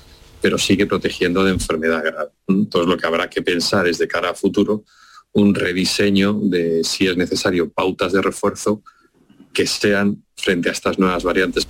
[0.40, 2.30] pero sigue protegiendo de enfermedad grave.
[2.48, 4.84] Entonces lo que habrá que pensar es de cara a futuro
[5.32, 8.82] un rediseño de si es necesario pautas de refuerzo
[9.52, 11.66] que sean frente a estas nuevas variantes.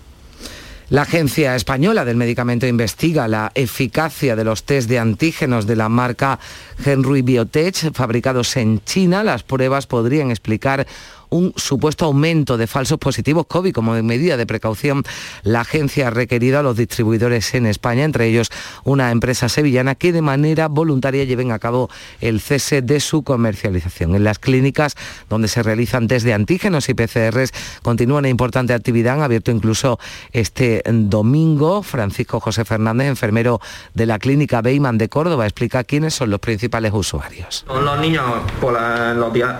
[0.90, 5.88] La Agencia Española del Medicamento investiga la eficacia de los test de antígenos de la
[5.88, 6.38] marca
[6.84, 9.24] Henry Biotech fabricados en China.
[9.24, 10.86] Las pruebas podrían explicar
[11.30, 13.72] un supuesto aumento de falsos positivos COVID.
[13.72, 15.02] Como medida de precaución,
[15.42, 18.50] la agencia ha requerido a los distribuidores en España, entre ellos
[18.84, 24.14] una empresa sevillana, que de manera voluntaria lleven a cabo el cese de su comercialización.
[24.14, 24.94] En las clínicas
[25.28, 29.14] donde se realizan test de antígenos y PCRs continúa una importante actividad.
[29.14, 29.98] Han abierto incluso
[30.32, 31.82] este domingo.
[31.82, 33.60] Francisco José Fernández, enfermero
[33.94, 37.64] de la clínica Beyman de Córdoba, explica quiénes son los principales usuarios.
[37.66, 38.24] Son los niños
[38.60, 39.54] por los días,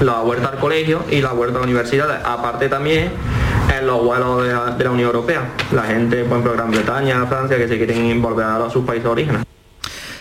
[0.00, 2.22] la vuelta al colegio y la vuelta a la universidad.
[2.24, 3.10] Aparte también
[3.76, 5.42] en los vuelos de la, de la Unión Europea.
[5.72, 9.10] La gente, por ejemplo, Gran Bretaña, Francia, que se quieren volver a sus países de
[9.10, 9.44] origen.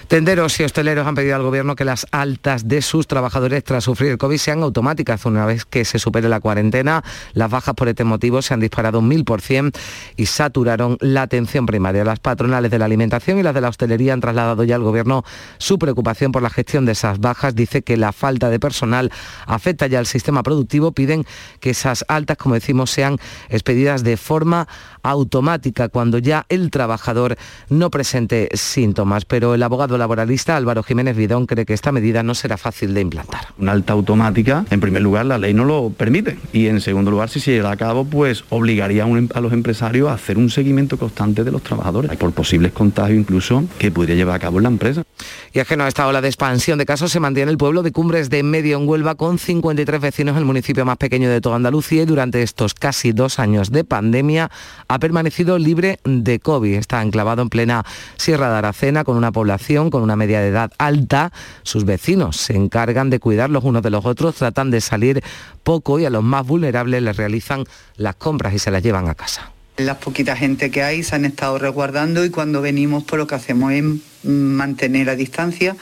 [0.08, 4.12] Tenderos y hosteleros han pedido al Gobierno que las altas de sus trabajadores tras sufrir
[4.12, 5.26] el COVID sean automáticas.
[5.26, 9.00] Una vez que se supere la cuarentena, las bajas por este motivo se han disparado
[9.00, 9.72] un mil por cien
[10.16, 12.04] y saturaron la atención primaria.
[12.04, 15.24] Las patronales de la alimentación y las de la hostelería han trasladado ya al Gobierno
[15.58, 17.56] su preocupación por la gestión de esas bajas.
[17.56, 19.12] Dice que la falta de personal
[19.48, 20.92] afecta ya al sistema productivo.
[20.92, 21.26] Piden
[21.60, 23.18] que esas altas, como decimos, sean
[23.50, 24.68] expedidas de forma
[25.04, 27.38] automática cuando ya el trabajador
[27.70, 29.26] no presente síntomas.
[29.26, 33.02] Pero el abogado laboralista Álvaro Jiménez Vidón cree que esta medida no será fácil de
[33.02, 33.48] implantar.
[33.60, 37.30] Una alta automática, en primer lugar, la ley no lo permite y en segundo lugar,
[37.30, 40.50] si se lleva a cabo, pues obligaría a, un, a los empresarios a hacer un
[40.50, 44.64] seguimiento constante de los trabajadores por posibles contagios incluso que podría llevar a cabo en
[44.64, 45.04] la empresa.
[45.52, 48.30] Y ajeno a esta ola de expansión de casos se mantiene el pueblo de Cumbres
[48.30, 52.06] de Medio en Huelva con 53 vecinos, el municipio más pequeño de toda Andalucía y
[52.06, 54.50] durante estos casi dos años de pandemia
[54.94, 56.76] ha permanecido libre de COVID.
[56.76, 57.84] Está enclavado en plena
[58.18, 61.32] Sierra de Aracena con una población con una media de edad alta.
[61.64, 65.24] Sus vecinos se encargan de cuidar los unos de los otros, tratan de salir
[65.64, 67.64] poco y a los más vulnerables les realizan
[67.96, 69.52] las compras y se las llevan a casa.
[69.78, 73.34] Las poquita gente que hay se han estado resguardando y cuando venimos pues lo que
[73.34, 73.84] hacemos es
[74.24, 75.76] mantener a distancia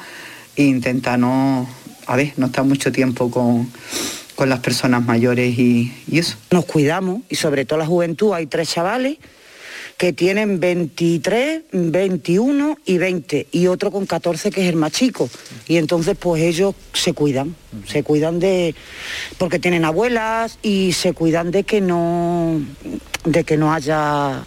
[0.56, 3.70] e intentar a ver, no estar mucho tiempo con,
[4.36, 6.38] con las personas mayores y, eso.
[6.52, 9.18] Nos cuidamos y sobre todo la juventud, hay tres chavales
[9.98, 15.30] que tienen 23, 21 y 20 y otro con 14 que es el más chico
[15.68, 18.74] y entonces pues ellos se cuidan, se cuidan de
[19.38, 22.62] porque tienen abuelas y se cuidan de que no
[23.26, 24.44] de que no haya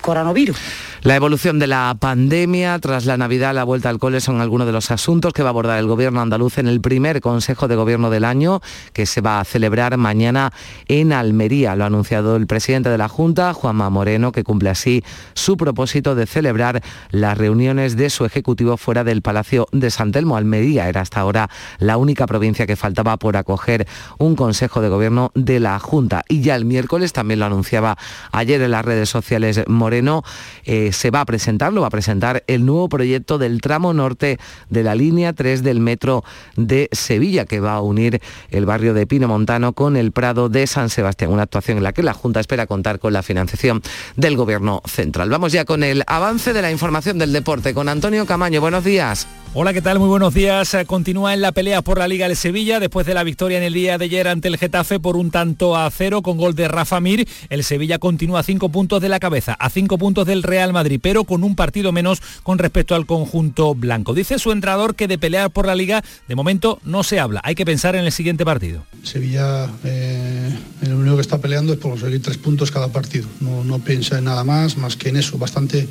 [0.00, 0.58] coronavirus.
[1.02, 4.72] La evolución de la pandemia tras la Navidad, la vuelta al cole son algunos de
[4.72, 8.08] los asuntos que va a abordar el Gobierno andaluz en el primer Consejo de Gobierno
[8.08, 8.60] del año
[8.92, 10.52] que se va a celebrar mañana
[10.86, 11.74] en Almería.
[11.74, 15.02] Lo ha anunciado el presidente de la Junta, Juanma Moreno, que cumple así
[15.34, 20.36] su propósito de celebrar las reuniones de su Ejecutivo fuera del Palacio de San Telmo.
[20.36, 25.32] Almería era hasta ahora la única provincia que faltaba por acoger un Consejo de Gobierno
[25.34, 26.24] de la Junta.
[26.28, 27.96] Y ya el miércoles, también lo anunciaba
[28.30, 30.22] ayer en las redes sociales Moreno,
[30.64, 34.38] eh, se va a presentar, lo va a presentar el nuevo proyecto del tramo norte
[34.70, 36.24] de la línea 3 del metro
[36.56, 38.20] de Sevilla, que va a unir
[38.50, 41.92] el barrio de Pino Montano con el Prado de San Sebastián, una actuación en la
[41.92, 43.82] que la Junta espera contar con la financiación
[44.16, 45.30] del Gobierno central.
[45.30, 48.60] Vamos ya con el avance de la información del deporte con Antonio Camaño.
[48.60, 49.26] Buenos días.
[49.54, 49.98] Hola, ¿qué tal?
[49.98, 50.72] Muy buenos días.
[50.72, 53.64] Eh, Continúa en la pelea por la Liga de Sevilla después de la victoria en
[53.64, 56.68] el día de ayer ante el Getafe por un tanto a cero con gol de
[56.68, 57.28] Rafa Mir.
[57.50, 61.24] El Sevilla continúa cinco puntos de la cabeza, a cinco puntos del Real Madrid, pero
[61.24, 64.14] con un partido menos con respecto al conjunto blanco.
[64.14, 67.40] Dice su entrenador que de pelear por la Liga de momento no se habla.
[67.44, 68.84] Hay que pensar en el siguiente partido.
[69.02, 70.50] Sevilla eh,
[70.88, 73.26] lo único que está peleando es por conseguir tres puntos cada partido.
[73.40, 75.38] No, no piensa en nada más, más que en eso.
[75.38, 75.88] Bastante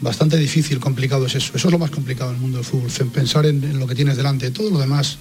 [0.00, 1.52] bastante difícil, complicado es eso.
[1.54, 3.94] Eso es lo más complicado en el mundo del fútbol, pensar en, en lo que
[3.94, 4.50] tienes delante.
[4.50, 5.18] Todo lo demás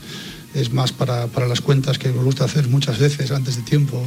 [0.53, 4.01] es más para, para, las cuentas que nos gusta hacer muchas veces antes de tiempo.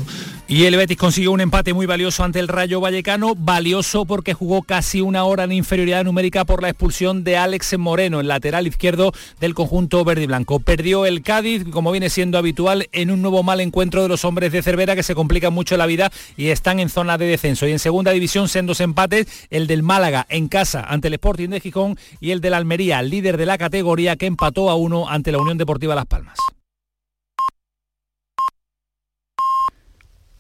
[0.49, 4.63] Y el Betis consiguió un empate muy valioso ante el Rayo Vallecano, valioso porque jugó
[4.63, 9.13] casi una hora en inferioridad numérica por la expulsión de Alex Moreno, el lateral izquierdo
[9.41, 10.61] del conjunto verde y blanco.
[10.61, 14.53] Perdió el Cádiz, como viene siendo habitual, en un nuevo mal encuentro de los hombres
[14.53, 17.67] de Cervera que se complican mucho la vida y están en zona de descenso.
[17.67, 21.61] Y en segunda división, sendos empates, el del Málaga en casa ante el Sporting de
[21.61, 25.39] Gijón y el del Almería, líder de la categoría que empató a uno ante la
[25.39, 26.32] Unión Deportiva Las Palmas.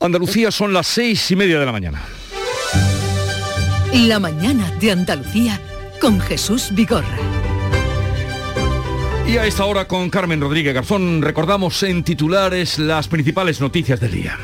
[0.02, 2.02] Andalucía son las seis y media de la mañana.
[3.92, 5.60] La mañana de Andalucía
[6.00, 7.16] con Jesús Vigorra.
[9.28, 14.10] Y a esta hora con Carmen Rodríguez Garzón recordamos en titulares las principales noticias del
[14.10, 14.38] día.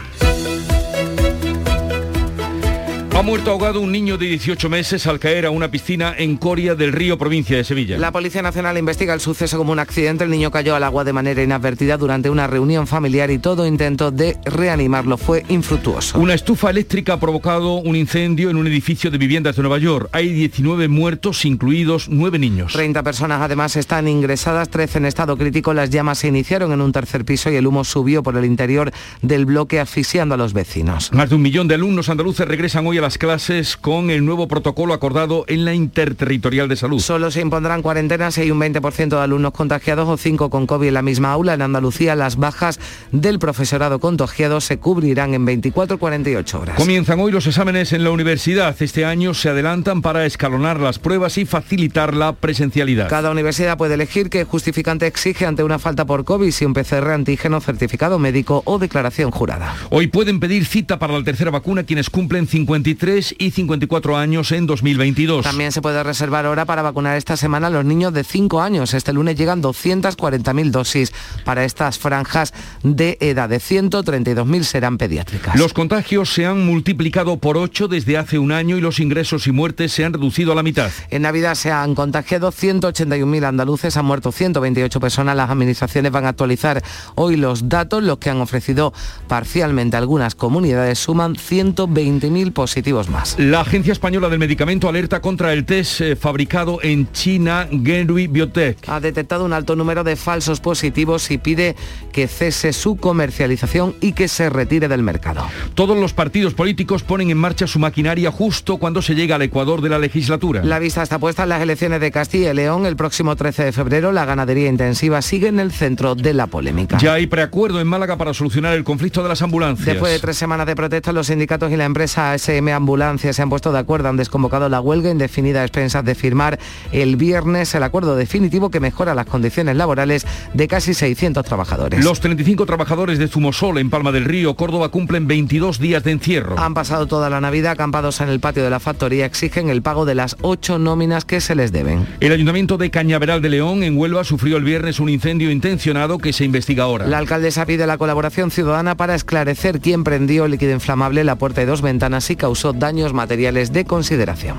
[3.19, 6.77] Ha muerto ahogado un niño de 18 meses al caer a una piscina en Coria
[6.77, 7.99] del Río, provincia de Sevilla.
[7.99, 10.23] La Policía Nacional investiga el suceso como un accidente.
[10.23, 14.13] El niño cayó al agua de manera inadvertida durante una reunión familiar y todo intento
[14.13, 16.17] de reanimarlo fue infructuoso.
[16.17, 20.11] Una estufa eléctrica ha provocado un incendio en un edificio de viviendas de Nueva York.
[20.13, 22.73] Hay 19 muertos, incluidos 9 niños.
[22.73, 25.75] 30 personas además están ingresadas, 13 en estado crítico.
[25.75, 28.93] Las llamas se iniciaron en un tercer piso y el humo subió por el interior
[29.23, 31.13] del bloque asfixiando a los vecinos.
[31.13, 34.49] Más de un millón de alumnos andaluces regresan hoy a las clases con el nuevo
[34.49, 37.01] protocolo acordado en la Interterritorial de Salud.
[37.01, 40.89] Solo se impondrán cuarentenas si hay un 20% de alumnos contagiados o 5 con COVID
[40.89, 41.55] en la misma aula.
[41.55, 42.79] En Andalucía las bajas
[43.11, 46.77] del profesorado contagiado se cubrirán en 24-48 horas.
[46.77, 48.77] Comienzan hoy los exámenes en la universidad.
[48.79, 53.09] Este año se adelantan para escalonar las pruebas y facilitar la presencialidad.
[53.09, 57.13] Cada universidad puede elegir qué justificante exige ante una falta por COVID, si un PCR
[57.13, 59.75] antígeno, certificado médico o declaración jurada.
[59.89, 62.98] Hoy pueden pedir cita para la tercera vacuna quienes cumplen 53
[63.39, 65.45] y 54 años en 2022.
[65.45, 68.93] También se puede reservar hora para vacunar esta semana a los niños de 5 años.
[68.93, 71.13] Este lunes llegan 240.000 dosis
[71.45, 73.49] para estas franjas de edad.
[73.49, 75.57] De 132.000 serán pediátricas.
[75.57, 79.53] Los contagios se han multiplicado por 8 desde hace un año y los ingresos y
[79.53, 80.91] muertes se han reducido a la mitad.
[81.11, 85.37] En Navidad se han contagiado 181.000 andaluces, han muerto 128 personas.
[85.37, 86.83] Las administraciones van a actualizar
[87.15, 88.03] hoy los datos.
[88.03, 88.93] Los que han ofrecido
[89.29, 93.39] parcialmente algunas comunidades suman 120.000 positivos más.
[93.39, 98.79] La Agencia Española del Medicamento alerta contra el test eh, fabricado en China, Genui Biotech.
[98.89, 101.77] Ha detectado un alto número de falsos positivos y pide
[102.13, 105.47] que cese su comercialización y que se retire del mercado.
[105.75, 109.83] Todos los partidos políticos ponen en marcha su maquinaria justo cuando se llega al Ecuador
[109.83, 110.65] de la legislatura.
[110.65, 113.73] La vista está puesta en las elecciones de Castilla y León el próximo 13 de
[113.73, 114.13] febrero.
[114.13, 116.97] La ganadería intensiva sigue en el centro de la polémica.
[116.99, 119.87] Ya hay preacuerdo en Málaga para solucionar el conflicto de las ambulancias.
[119.87, 123.51] Después de tres semanas de protestas, los sindicatos y la empresa SM Ambulancia se han
[123.51, 126.59] puesto de acuerdo, han desconvocado la huelga indefinida a expensas de firmar
[126.93, 132.05] el viernes el acuerdo definitivo que mejora las condiciones laborales de casi 600 trabajadores.
[132.05, 136.59] Los 35 trabajadores de Zumosol en Palma del Río, Córdoba, cumplen 22 días de encierro.
[136.59, 140.05] Han pasado toda la Navidad acampados en el patio de la factoría, exigen el pago
[140.05, 142.07] de las ocho nóminas que se les deben.
[142.21, 146.33] El Ayuntamiento de Cañaveral de León, en Huelva, sufrió el viernes un incendio intencionado que
[146.33, 147.07] se investiga ahora.
[147.07, 151.67] La alcaldesa pide la colaboración ciudadana para esclarecer quién prendió líquido inflamable, la puerta de
[151.67, 154.57] dos ventanas y causó daños materiales de consideración.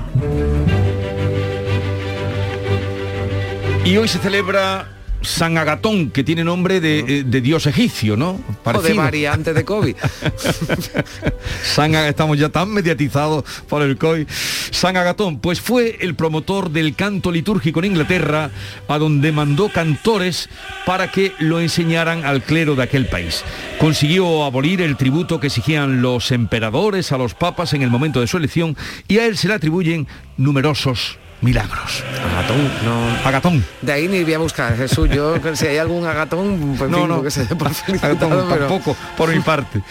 [3.84, 8.40] Y hoy se celebra San Agatón, que tiene nombre de, eh, de dios egipcio, ¿no?
[8.64, 9.96] O de variante de COVID.
[11.62, 14.26] San Aga- estamos ya tan mediatizados por el COVID.
[14.70, 18.50] San Agatón, pues fue el promotor del canto litúrgico en Inglaterra,
[18.88, 20.48] a donde mandó cantores
[20.86, 23.44] para que lo enseñaran al clero de aquel país.
[23.78, 28.26] Consiguió abolir el tributo que exigían los emperadores a los papas en el momento de
[28.26, 28.76] su elección
[29.08, 30.06] y a él se le atribuyen
[30.36, 32.04] numerosos milagros.
[32.32, 33.28] Agatón, no.
[33.28, 33.64] Agatón.
[33.82, 35.08] De ahí ni voy a buscar, Jesús.
[35.10, 37.22] Yo, si hay algún agatón, pues No, fin, no.
[37.22, 39.80] que se dé por Agatón, pero- tampoco, por mi parte.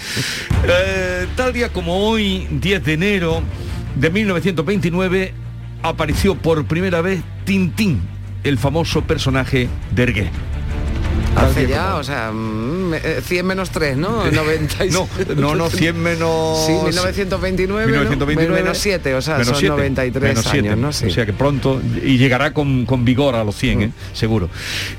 [0.71, 3.41] Eh, tal día como hoy, 10 de enero
[3.95, 5.33] de 1929,
[5.83, 8.01] apareció por primera vez Tintín,
[8.43, 10.05] el famoso personaje de
[11.35, 11.45] Hergé.
[11.45, 14.25] Hace ya, o sea, mm, eh, 100 menos 3, ¿no?
[14.31, 14.91] 96.
[14.91, 16.65] No, no, no, 100 menos...
[16.65, 17.87] Sí, 1929, ¿no?
[17.87, 20.67] 1929, menos 7, o sea, menos son siete, 93 menos siete.
[20.69, 20.93] años, ¿no?
[20.93, 21.05] Sí.
[21.05, 23.91] O sea que pronto, y llegará con, con vigor a los 100, ¿eh?
[24.13, 24.49] seguro.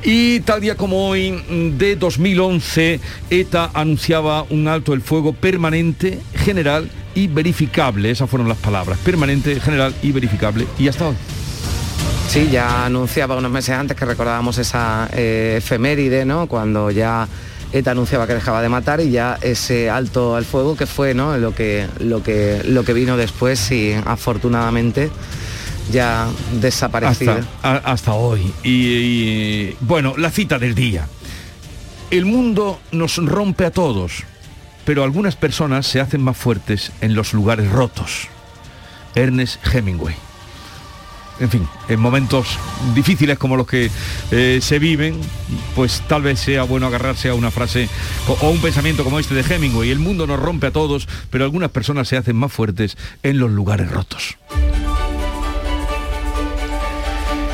[0.03, 6.21] Y tal día como hoy, mm, de 2011, ETA anunciaba un alto el fuego permanente,
[6.35, 8.11] general y verificable.
[8.11, 8.99] Esas fueron las palabras.
[9.05, 10.67] Permanente, general y verificable.
[10.79, 11.17] Y hasta hoy.
[12.31, 16.47] Sí, ya anunciaba unos meses antes que recordábamos esa eh, efeméride, ¿no?
[16.47, 17.27] Cuando ya
[17.73, 21.37] ETA anunciaba que dejaba de matar y ya ese alto al fuego que fue, ¿no?
[21.39, 25.11] Lo que, lo que, lo que vino después y afortunadamente
[25.91, 26.29] ya
[26.61, 27.41] desaparecido.
[27.65, 28.55] Hasta, hoy.
[28.63, 31.09] Y, bueno, la cita del día.
[32.13, 34.23] El mundo nos rompe a todos,
[34.85, 38.29] pero algunas personas se hacen más fuertes en los lugares rotos.
[39.17, 40.30] Ernest Hemingway.
[41.41, 42.59] En fin, en momentos
[42.95, 43.91] difíciles como los que
[44.31, 45.19] eh, se viven,
[45.75, 47.89] pues tal vez sea bueno agarrarse a una frase
[48.29, 49.91] o, o un pensamiento como este de Hemingway.
[49.91, 53.51] El mundo nos rompe a todos, pero algunas personas se hacen más fuertes en los
[53.51, 54.37] lugares rotos.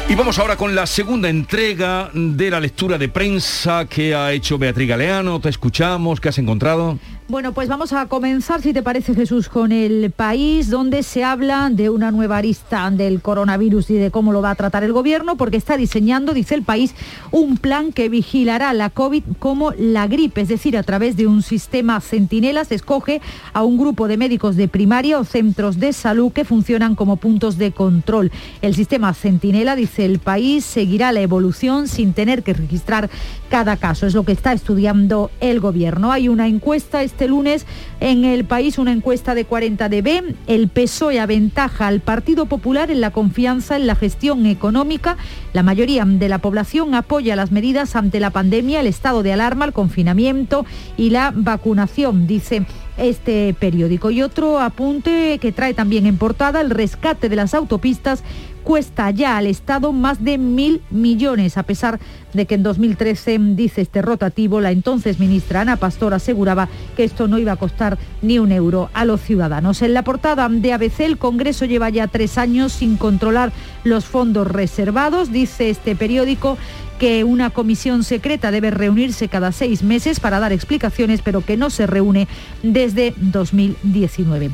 [0.08, 4.56] Y vamos ahora con la segunda entrega de la lectura de prensa que ha hecho
[4.56, 5.40] Beatriz Galeano.
[5.40, 7.00] Te escuchamos, ¿qué has encontrado?
[7.28, 11.70] Bueno, pues vamos a comenzar, si te parece Jesús, con el país donde se habla
[11.72, 15.36] de una nueva arista del coronavirus y de cómo lo va a tratar el gobierno,
[15.36, 16.94] porque está diseñando, dice el país,
[17.32, 21.42] un plan que vigilará la COVID como la gripe, es decir, a través de un
[21.42, 23.20] sistema centinela se escoge
[23.52, 27.58] a un grupo de médicos de primaria o centros de salud que funcionan como puntos
[27.58, 28.30] de control.
[28.62, 33.10] El sistema centinela, dice el país, seguirá la evolución sin tener que registrar
[33.48, 34.06] cada caso.
[34.06, 36.12] Es lo que está estudiando el gobierno.
[36.12, 37.66] Hay una encuesta este lunes
[38.00, 40.34] en el país, una encuesta de 40 dB.
[40.46, 45.16] El PSOE aventaja al Partido Popular en la confianza en la gestión económica.
[45.52, 49.64] La mayoría de la población apoya las medidas ante la pandemia, el estado de alarma,
[49.64, 50.66] el confinamiento
[50.96, 52.66] y la vacunación, dice
[52.96, 54.10] este periódico.
[54.10, 58.22] Y otro apunte que trae también en portada el rescate de las autopistas
[58.66, 62.00] cuesta ya al Estado más de mil millones, a pesar
[62.32, 67.28] de que en 2013, dice este rotativo, la entonces ministra Ana Pastor aseguraba que esto
[67.28, 69.82] no iba a costar ni un euro a los ciudadanos.
[69.82, 73.52] En la portada de ABC, el Congreso lleva ya tres años sin controlar
[73.84, 76.58] los fondos reservados, dice este periódico
[76.98, 81.70] que una comisión secreta debe reunirse cada seis meses para dar explicaciones, pero que no
[81.70, 82.28] se reúne
[82.62, 84.50] desde 2019.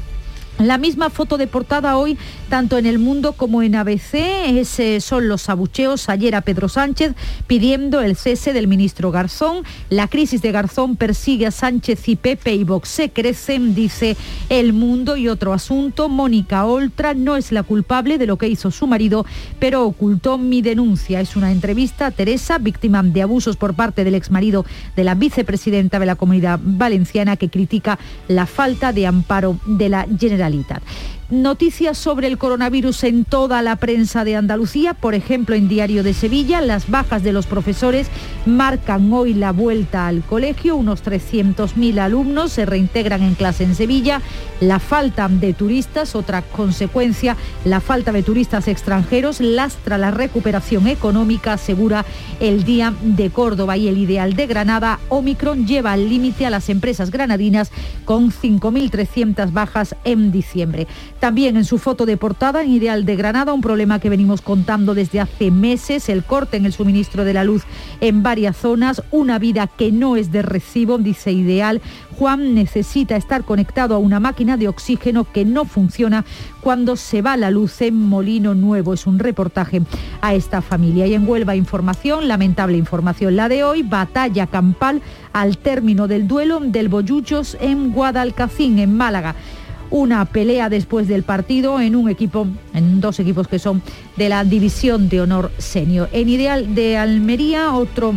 [0.63, 2.17] La misma foto de portada hoy,
[2.49, 4.15] tanto en El Mundo como en ABC,
[4.47, 7.15] ese son los abucheos ayer a Pedro Sánchez
[7.49, 9.65] pidiendo el cese del ministro Garzón.
[9.91, 14.17] La crisis de Garzón persigue a Sánchez y Pepe y se crecen, dice
[14.49, 15.17] El Mundo.
[15.17, 19.27] Y otro asunto, Mónica Oltra no es la culpable de lo que hizo su marido,
[19.59, 21.21] pero ocultó mi denuncia.
[21.21, 25.99] Es una entrevista a Teresa, víctima de abusos por parte del exmarido de la vicepresidenta
[25.99, 27.99] de la Comunidad Valenciana, que critica
[28.29, 30.07] la falta de amparo de la
[30.53, 30.83] Generalitat.
[31.33, 36.13] Noticias sobre el coronavirus en toda la prensa de Andalucía, por ejemplo en Diario de
[36.13, 38.09] Sevilla, las bajas de los profesores
[38.45, 44.21] marcan hoy la vuelta al colegio, unos 300.000 alumnos se reintegran en clase en Sevilla,
[44.61, 51.55] la falta de turistas, otra consecuencia, la falta de turistas extranjeros lastra la recuperación económica,
[51.55, 52.05] asegura
[52.41, 56.69] el Día de Córdoba y el Ideal de Granada, Omicron lleva al límite a las
[56.69, 57.71] empresas granadinas
[58.05, 60.87] con 5.300 bajas en diciembre.
[61.23, 64.93] También en su foto de portada, en Ideal de Granada, un problema que venimos contando
[64.93, 67.63] desde hace meses, el corte en el suministro de la luz
[68.01, 71.81] en varias zonas, una vida que no es de recibo, dice Ideal.
[72.19, 76.25] Juan necesita estar conectado a una máquina de oxígeno que no funciona
[76.61, 78.93] cuando se va la luz en Molino Nuevo.
[78.93, 79.81] Es un reportaje
[80.23, 81.07] a esta familia.
[81.07, 85.01] Y en Huelva información, lamentable información la de hoy, batalla campal
[85.33, 89.37] al término del duelo del Boyuchos en Guadalcacín, en Málaga
[89.93, 93.83] una pelea después del partido en un equipo, en dos equipos que son
[94.17, 96.09] de la División de Honor Senior.
[96.13, 98.15] En Ideal de Almería, otro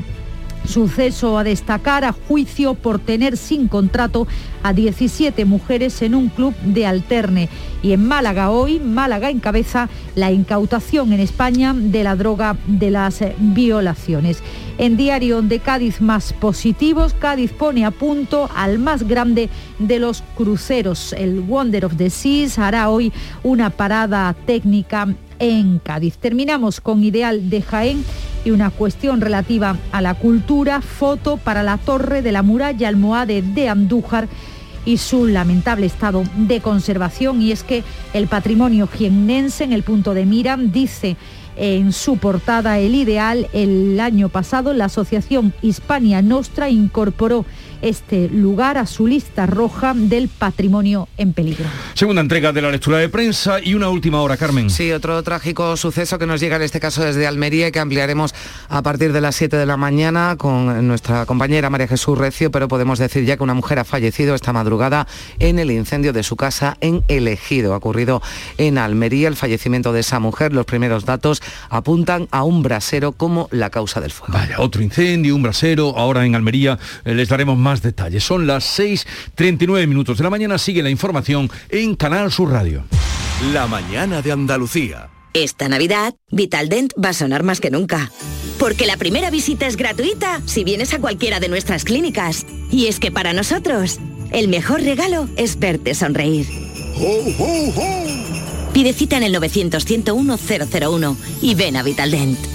[0.67, 4.27] Suceso a destacar a juicio por tener sin contrato
[4.63, 7.49] a 17 mujeres en un club de alterne.
[7.83, 13.23] Y en Málaga hoy, Málaga encabeza la incautación en España de la droga de las
[13.37, 14.41] violaciones.
[14.77, 19.49] En Diario de Cádiz más positivos, Cádiz pone a punto al más grande
[19.79, 21.13] de los cruceros.
[21.13, 23.13] El Wonder of the Seas hará hoy
[23.43, 25.07] una parada técnica
[25.39, 26.17] en Cádiz.
[26.17, 28.03] Terminamos con Ideal de Jaén
[28.43, 33.41] y una cuestión relativa a la cultura, foto para la torre de la muralla almohade
[33.41, 34.27] de Andújar
[34.85, 37.41] y su lamentable estado de conservación.
[37.41, 37.83] Y es que
[38.13, 41.17] el patrimonio jiennense en el punto de mira dice
[41.57, 47.45] en su portada El Ideal, el año pasado la Asociación Hispania Nostra incorporó
[47.85, 51.65] este lugar a su lista roja del patrimonio en peligro.
[51.93, 54.71] Segunda entrega de la lectura de prensa y una última hora, Carmen.
[54.71, 58.33] Sí, otro trágico suceso que nos llega en este caso desde Almería y que ampliaremos
[58.69, 62.67] a partir de las 7 de la mañana con nuestra compañera María Jesús Recio, pero
[62.67, 65.07] podemos decir ya que una mujer ha fallecido esta madrugada
[65.37, 67.75] en el incendio de su casa en Elegido.
[67.75, 68.21] Ha ocurrido
[68.57, 70.53] en Almería el fallecimiento de esa mujer.
[70.53, 74.33] Los primeros datos apuntan a un brasero como la causa del fuego.
[74.33, 75.97] Vaya, otro incendio, un brasero.
[75.97, 78.23] Ahora en Almería eh, les daremos más detalles.
[78.23, 80.57] Son las 6.39 minutos de la mañana.
[80.57, 82.83] Sigue la información en Canal Sur Radio.
[83.53, 85.09] La mañana de Andalucía.
[85.33, 88.09] Esta Navidad, Vitaldent va a sonar más que nunca.
[88.57, 92.45] Porque la primera visita es gratuita si vienes a cualquiera de nuestras clínicas.
[92.71, 93.99] Y es que para nosotros,
[94.31, 96.47] el mejor regalo es verte sonreír.
[98.73, 102.54] Pide cita en el 900-101-001 y ven a Vitaldent.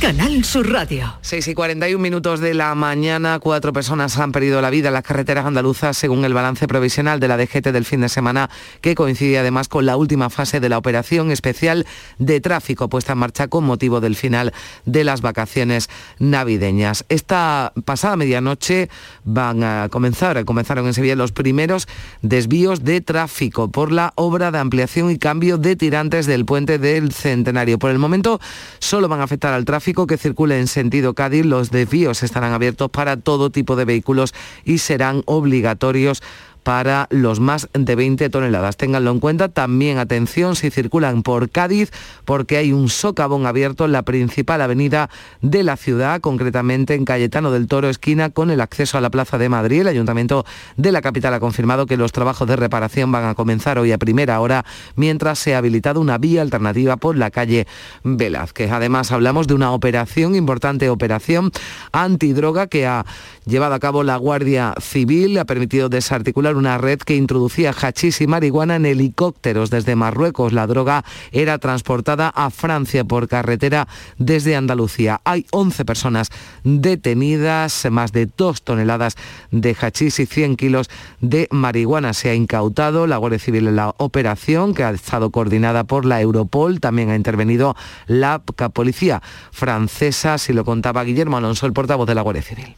[0.00, 1.18] Canal Sur Radio.
[1.22, 5.02] 6 y 41 minutos de la mañana, cuatro personas han perdido la vida en las
[5.02, 8.48] carreteras andaluzas según el balance provisional de la DGT del fin de semana,
[8.80, 11.84] que coincide además con la última fase de la operación especial
[12.18, 14.52] de tráfico puesta en marcha con motivo del final
[14.84, 15.90] de las vacaciones
[16.20, 17.04] navideñas.
[17.08, 18.90] Esta pasada medianoche
[19.24, 21.88] van a comenzar, comenzaron en Sevilla los primeros
[22.22, 27.10] desvíos de tráfico por la obra de ampliación y cambio de tirantes del puente del
[27.10, 27.80] Centenario.
[27.80, 28.40] Por el momento
[28.78, 32.90] solo van a afectar al tráfico que circule en sentido Cádiz, los desvíos estarán abiertos
[32.90, 34.34] para todo tipo de vehículos
[34.64, 36.22] y serán obligatorios
[36.62, 38.76] para los más de 20 toneladas.
[38.76, 39.48] Ténganlo en cuenta.
[39.48, 41.90] También atención si circulan por Cádiz
[42.24, 47.50] porque hay un socavón abierto en la principal avenida de la ciudad, concretamente en Cayetano
[47.50, 49.80] del Toro, esquina con el acceso a la Plaza de Madrid.
[49.80, 50.44] El Ayuntamiento
[50.76, 53.98] de la capital ha confirmado que los trabajos de reparación van a comenzar hoy a
[53.98, 54.64] primera hora
[54.96, 57.66] mientras se ha habilitado una vía alternativa por la calle
[58.04, 58.70] Velázquez.
[58.70, 61.50] Además hablamos de una operación, importante operación
[61.92, 63.06] antidroga que ha
[63.46, 68.26] llevado a cabo la Guardia Civil, ha permitido desarticular una red que introducía hachís y
[68.26, 70.52] marihuana en helicópteros desde Marruecos.
[70.52, 73.88] La droga era transportada a Francia por carretera
[74.18, 75.20] desde Andalucía.
[75.24, 76.30] Hay 11 personas
[76.64, 79.16] detenidas, más de 2 toneladas
[79.50, 80.90] de hachís y 100 kilos
[81.20, 82.12] de marihuana.
[82.12, 86.20] Se ha incautado la Guardia Civil en la operación que ha estado coordinada por la
[86.20, 86.80] Europol.
[86.80, 92.22] También ha intervenido la policía francesa, si lo contaba Guillermo Alonso, el portavoz de la
[92.22, 92.74] Guardia Civil.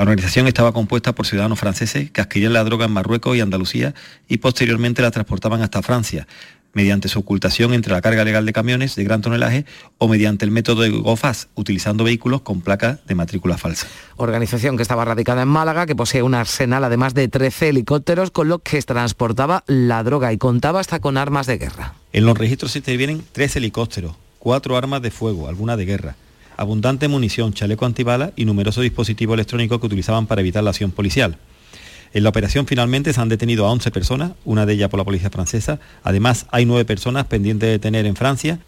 [0.00, 3.92] La organización estaba compuesta por ciudadanos franceses que adquirían la droga en Marruecos y Andalucía
[4.28, 6.26] y posteriormente la transportaban hasta Francia,
[6.72, 9.66] mediante su ocultación entre la carga legal de camiones de gran tonelaje
[9.98, 13.88] o mediante el método de GOFAS, utilizando vehículos con placas de matrícula falsa.
[14.16, 18.48] Organización que estaba radicada en Málaga, que posee un arsenal además de 13 helicópteros con
[18.48, 21.92] los que transportaba la droga y contaba hasta con armas de guerra.
[22.14, 26.16] En los registros se intervienen tres helicópteros, cuatro armas de fuego, algunas de guerra,
[26.60, 31.38] abundante munición, chaleco antibala y numerosos dispositivos electrónicos que utilizaban para evitar la acción policial.
[32.12, 35.04] En la operación finalmente se han detenido a 11 personas, una de ellas por la
[35.04, 35.78] policía francesa.
[36.02, 38.58] Además, hay nueve personas pendientes de detener en Francia.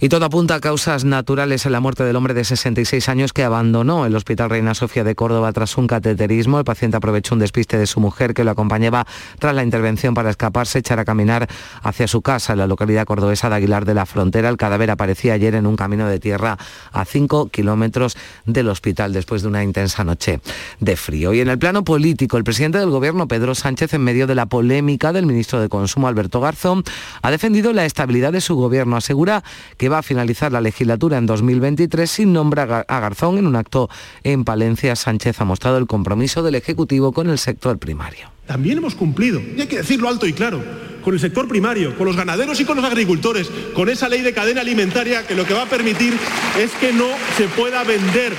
[0.00, 3.42] Y todo apunta a causas naturales en la muerte del hombre de 66 años que
[3.42, 6.58] abandonó el Hospital Reina Sofía de Córdoba tras un cateterismo.
[6.58, 9.06] El paciente aprovechó un despiste de su mujer que lo acompañaba
[9.40, 11.48] tras la intervención para escaparse, echar a caminar
[11.82, 14.48] hacia su casa en la localidad cordobesa de Aguilar de la Frontera.
[14.48, 16.58] El cadáver aparecía ayer en un camino de tierra
[16.92, 18.16] a 5 kilómetros
[18.46, 20.40] del hospital después de una intensa noche
[20.78, 21.34] de frío.
[21.34, 24.46] Y en el plano político, el presidente del Gobierno, Pedro Sánchez, en medio de la
[24.46, 26.84] polémica del ministro de Consumo, Alberto Garzón,
[27.22, 28.96] ha defendido la estabilidad de su gobierno.
[28.96, 29.42] Asegura
[29.78, 33.38] que va a finalizar la legislatura en 2023 sin nombre a Garzón.
[33.38, 33.88] En un acto
[34.22, 38.30] en Palencia, Sánchez ha mostrado el compromiso del Ejecutivo con el sector primario.
[38.46, 40.62] También hemos cumplido, y hay que decirlo alto y claro,
[41.02, 44.34] con el sector primario, con los ganaderos y con los agricultores, con esa ley de
[44.34, 46.14] cadena alimentaria que lo que va a permitir
[46.58, 47.06] es que no
[47.38, 48.34] se pueda vender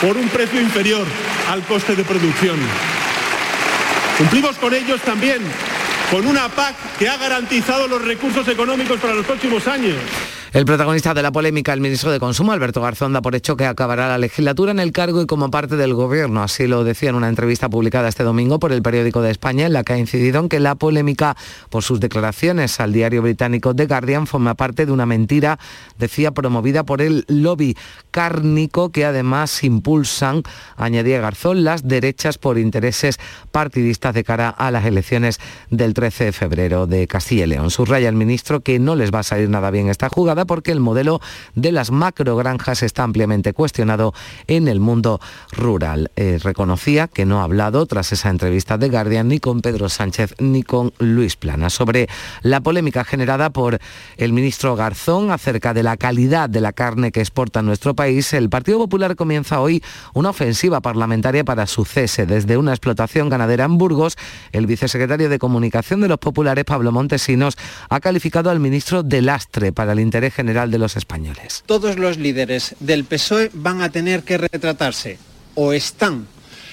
[0.00, 1.06] por un precio inferior
[1.48, 2.56] al coste de producción.
[4.18, 5.42] Cumplimos con ellos también
[6.10, 9.96] con una PAC que ha garantizado los recursos económicos para los próximos años.
[10.52, 13.64] El protagonista de la polémica, el ministro de Consumo, Alberto Garzón, da por hecho que
[13.64, 16.42] acabará la legislatura en el cargo y como parte del gobierno.
[16.42, 19.72] Así lo decía en una entrevista publicada este domingo por el periódico de España, en
[19.72, 21.38] la que ha incidido en que la polémica
[21.70, 25.58] por sus declaraciones al diario británico The Guardian forma parte de una mentira,
[25.96, 27.74] decía, promovida por el lobby
[28.10, 30.42] cárnico que además impulsan,
[30.76, 33.18] añadía Garzón, las derechas por intereses
[33.52, 35.40] partidistas de cara a las elecciones
[35.70, 37.70] del 13 de febrero de Castilla y León.
[37.70, 40.80] Subraya el ministro que no les va a salir nada bien esta jugada porque el
[40.80, 41.20] modelo
[41.54, 44.14] de las macrogranjas está ampliamente cuestionado
[44.46, 45.20] en el mundo
[45.52, 46.10] rural.
[46.16, 50.34] Eh, reconocía que no ha hablado tras esa entrevista de Guardian ni con Pedro Sánchez
[50.38, 52.08] ni con Luis Plana sobre
[52.42, 53.78] la polémica generada por
[54.16, 58.32] el ministro Garzón acerca de la calidad de la carne que exporta nuestro país.
[58.32, 59.82] El Partido Popular comienza hoy
[60.14, 64.16] una ofensiva parlamentaria para su cese desde una explotación ganadera en Burgos.
[64.52, 67.56] El vicesecretario de Comunicación de los Populares, Pablo Montesinos,
[67.88, 71.62] ha calificado al ministro de lastre para el interés general de los españoles.
[71.66, 75.18] Todos los líderes del PSOE van a tener que retratarse
[75.54, 76.26] o están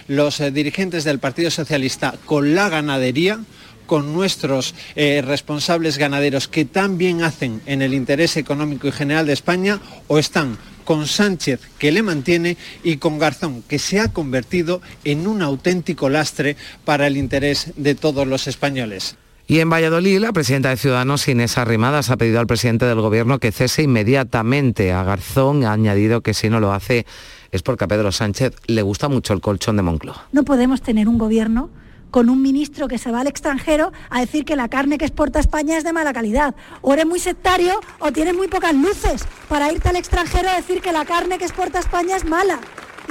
[0.08, 3.40] los eh, dirigentes del Partido Socialista con la ganadería,
[3.86, 9.34] con nuestros eh, responsables ganaderos que también hacen en el interés económico y general de
[9.34, 14.82] España, o están con Sánchez, que le mantiene, y con Garzón, que se ha convertido
[15.04, 16.56] en un auténtico lastre
[16.86, 19.16] para el interés de todos los españoles.
[19.50, 23.40] Y en Valladolid, la presidenta de Ciudadanos, Inés Arrimadas, ha pedido al presidente del Gobierno
[23.40, 25.66] que cese inmediatamente a Garzón.
[25.66, 27.08] Ha añadido que si no lo hace
[27.52, 30.28] es porque a Pedro Sánchez le gusta mucho el colchón de Moncloa.
[30.34, 31.72] No podemos tener un gobierno
[32.12, 35.40] con un ministro que se va al extranjero a decir que la carne que exporta
[35.40, 36.54] España es de mala calidad.
[36.82, 40.80] O eres muy sectario o tienes muy pocas luces para irte al extranjero a decir
[40.80, 42.60] que la carne que exporta España es mala.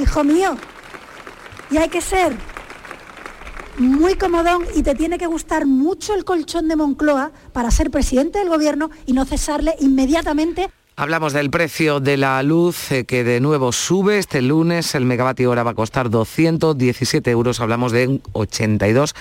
[0.01, 0.57] Hijo mío.
[1.72, 2.32] Y hay que ser
[3.79, 8.39] muy comodón y te tiene que gustar mucho el colchón de Moncloa para ser presidente
[8.39, 10.68] del gobierno y no cesarle inmediatamente.
[11.01, 14.18] Hablamos del precio de la luz eh, que de nuevo sube.
[14.18, 17.61] Este lunes el megavatio hora va a costar 217 euros.
[17.61, 19.14] Hablamos de un 82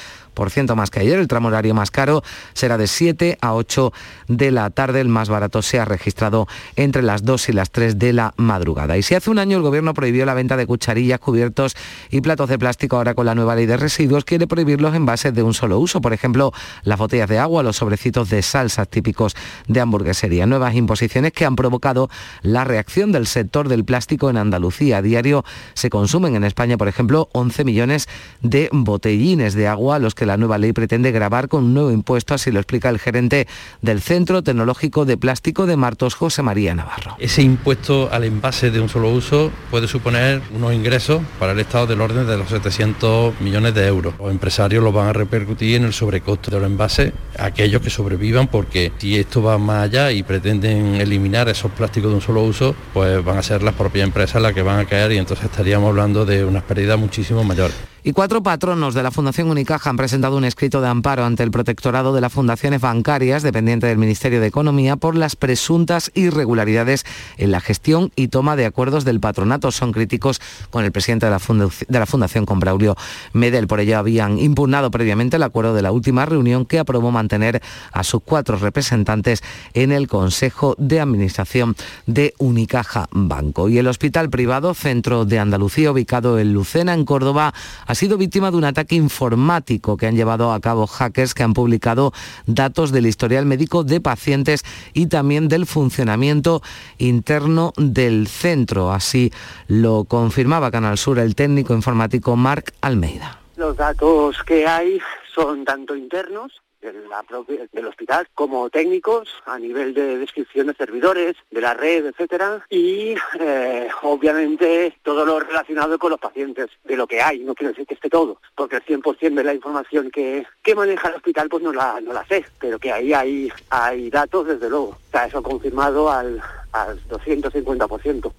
[0.75, 1.19] más que ayer.
[1.19, 2.23] El tramo horario más caro
[2.53, 3.91] será de 7 a 8
[4.27, 5.01] de la tarde.
[5.01, 8.97] El más barato se ha registrado entre las 2 y las 3 de la madrugada.
[8.97, 11.75] Y si hace un año el gobierno prohibió la venta de cucharillas, cubiertos
[12.09, 15.33] y platos de plástico, ahora con la nueva ley de residuos quiere prohibir los envases
[15.33, 16.01] de un solo uso.
[16.01, 19.35] Por ejemplo, las botellas de agua, los sobrecitos de salsas típicos
[19.67, 20.45] de hamburguesería.
[20.45, 22.09] Nuevas imposiciones que han provocado
[22.41, 24.97] la reacción del sector del plástico en Andalucía.
[24.97, 28.07] A diario se consumen en España, por ejemplo, 11 millones
[28.41, 32.34] de botellines de agua, los que la nueva ley pretende grabar con un nuevo impuesto,
[32.34, 33.47] así lo explica el gerente
[33.82, 37.15] del Centro Tecnológico de Plástico de Martos, José María Navarro.
[37.17, 41.88] Ese impuesto al envase de un solo uso puede suponer unos ingresos para el Estado
[41.88, 44.13] del orden de los 700 millones de euros.
[44.19, 48.47] Los empresarios lo van a repercutir en el sobrecosto de los envases, aquellos que sobrevivan,
[48.47, 52.75] porque si esto va más allá y pretenden eliminar esos plásticos de un solo uso,
[52.93, 55.89] pues van a ser las propias empresas las que van a caer y entonces estaríamos
[55.89, 57.75] hablando de unas pérdidas muchísimo mayores.
[58.08, 61.51] Y cuatro patronos de la Fundación Unicaja han presentado un escrito de amparo ante el
[61.51, 67.03] protectorado de las fundaciones bancarias dependiente del Ministerio de Economía por las presuntas irregularidades
[67.36, 69.74] en la gestión y toma de acuerdos del patronato.
[69.74, 70.39] Son críticos
[70.70, 72.95] con el presidente de la, Fundación, con Braulio
[73.34, 73.68] Medel.
[73.68, 78.05] Por ello habían impugnado previamente el acuerdo de la última reunión que aprobó mantener a
[78.05, 79.43] sus cuatro representantes
[79.74, 83.68] en el Consejo de Administración de Unicaja Banco.
[83.68, 87.53] Y el hospital privado Centro de Andalucía, ubicado en Lucena, en Córdoba,
[87.98, 92.14] sido víctima de un ataque informático que han llevado a cabo hackers que han publicado
[92.45, 96.62] datos del historial médico de pacientes y también del funcionamiento
[97.00, 98.91] interno del centro.
[98.91, 99.34] Así
[99.68, 103.39] lo confirmaba Canal Sur el técnico informático Marc Almeida.
[103.56, 105.00] Los datos que hay
[105.34, 106.54] son tanto internos
[106.93, 113.15] del hospital como técnicos a nivel de descripción de servidores, de la red, etcétera, y
[113.39, 117.88] eh, obviamente todo lo relacionado con los pacientes, de lo que hay, no quiero decir
[117.88, 121.63] que esté todo, porque el 100% de la información que, que maneja el hospital pues
[121.63, 124.97] no la, no la sé, pero que ahí hay, hay datos desde luego.
[125.11, 128.31] Sea, eso confirmado al, al 250%.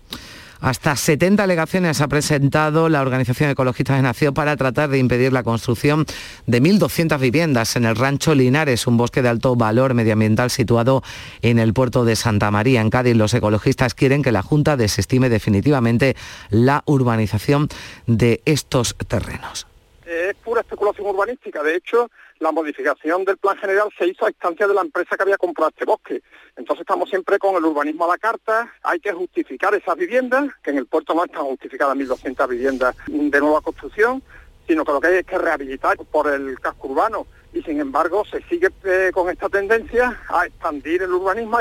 [0.60, 5.44] Hasta 70 alegaciones ha presentado la Organización Ecologistas de Nación para tratar de impedir la
[5.44, 6.04] construcción
[6.46, 11.04] de 1.200 viviendas en el rancho Linares, un bosque de alto valor medioambiental situado
[11.42, 13.14] en el puerto de Santa María, en Cádiz.
[13.14, 16.16] Los ecologistas quieren que la Junta desestime definitivamente
[16.50, 17.68] la urbanización
[18.06, 19.67] de estos terrenos.
[20.08, 21.62] Es pura especulación urbanística.
[21.62, 25.22] De hecho, la modificación del plan general se hizo a instancia de la empresa que
[25.22, 26.22] había comprado este bosque.
[26.56, 30.70] Entonces estamos siempre con el urbanismo a la carta, hay que justificar esas viviendas, que
[30.70, 34.22] en el puerto no están justificadas 1.200 viviendas de nueva construcción,
[34.66, 38.24] sino que lo que hay es que rehabilitar por el casco urbano y sin embargo
[38.24, 41.58] se sigue eh, con esta tendencia a expandir el urbanismo.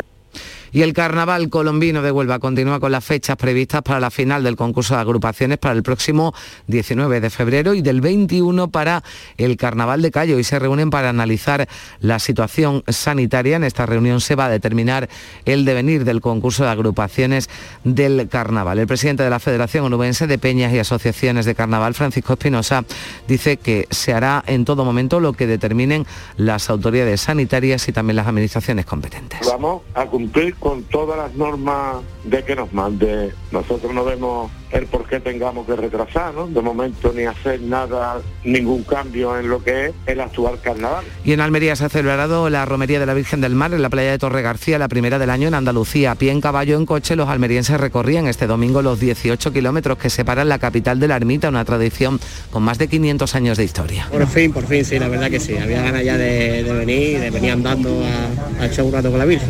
[0.72, 4.55] Y el carnaval colombino de Huelva continúa con las fechas previstas para la final del
[4.55, 6.34] concurso de agrupaciones para el próximo
[6.68, 9.03] 19 de febrero y del 21 para
[9.38, 11.68] el carnaval de Cayo y se reúnen para analizar
[11.99, 13.55] la situación sanitaria.
[13.55, 15.09] En esta reunión se va a determinar
[15.45, 17.49] el devenir del concurso de agrupaciones
[17.84, 18.80] del carnaval.
[18.80, 22.84] El presidente de la Federación Onubense de Peñas y Asociaciones de Carnaval, Francisco Espinosa,
[23.28, 26.05] dice que se hará en todo momento lo que determinen
[26.36, 29.39] las autoridades sanitarias y también las administraciones competentes.
[29.45, 33.32] Vamos a cumplir con todas las normas de que nos mande.
[33.51, 36.47] Nosotros no vemos el por qué tengamos que retrasar, ¿no?
[36.47, 41.05] De momento ni hacer nada, ningún cambio en lo que es el actual carnaval.
[41.24, 43.89] Y en Almería se ha celebrado la romería de la Virgen del Mar en la
[43.89, 46.12] playa de Torre García, la primera del año en Andalucía.
[46.12, 50.10] A pie en caballo en coche, los almerienses recorrían este domingo los 18 kilómetros que
[50.10, 52.20] separan la capital de la ermita, una tradición
[52.51, 54.08] con más de 500 años de historia.
[54.12, 55.55] Por fin, por fin, sí, la verdad que sí.
[55.58, 59.26] Había ganas ya de, venir, de venir andando a, a echar un rato con la
[59.26, 59.49] Virgen.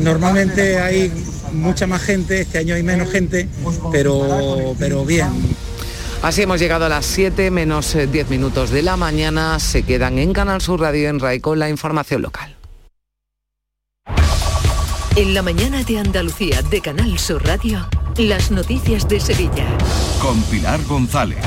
[0.00, 1.12] Normalmente hay
[1.52, 3.48] mucha más gente, este año hay menos gente,
[3.92, 5.28] pero, pero bien.
[6.22, 9.58] Así hemos llegado a las 7 menos 10 eh, minutos de la mañana.
[9.60, 12.56] Se quedan en Canal Sur Radio en RAI con la información local.
[15.16, 17.86] En la mañana de Andalucía de Canal Sur Radio,
[18.18, 19.66] las noticias de Sevilla.
[20.20, 21.38] Con Pilar González.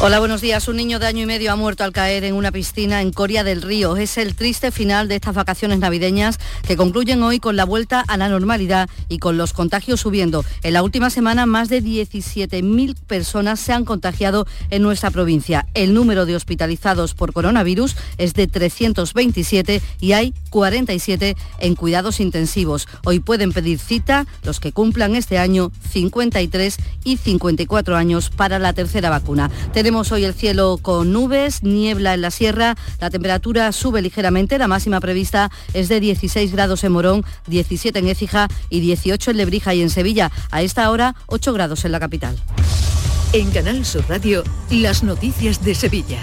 [0.00, 0.68] Hola, buenos días.
[0.68, 3.42] Un niño de año y medio ha muerto al caer en una piscina en Coria
[3.42, 3.96] del Río.
[3.96, 6.38] Es el triste final de estas vacaciones navideñas
[6.68, 10.44] que concluyen hoy con la vuelta a la normalidad y con los contagios subiendo.
[10.62, 15.66] En la última semana, más de 17.000 personas se han contagiado en nuestra provincia.
[15.74, 22.86] El número de hospitalizados por coronavirus es de 327 y hay 47 en cuidados intensivos.
[23.04, 28.72] Hoy pueden pedir cita los que cumplan este año 53 y 54 años para la
[28.72, 29.50] tercera vacuna.
[29.72, 34.68] Tenemos hoy el cielo con nubes, niebla en la sierra, la temperatura sube ligeramente, la
[34.68, 39.74] máxima prevista es de 16 grados en Morón, 17 en Écija y 18 en Lebrija
[39.74, 40.30] y en Sevilla.
[40.52, 42.36] A esta hora 8 grados en la capital.
[43.32, 46.20] En Canal Sur Radio, las noticias de Sevilla.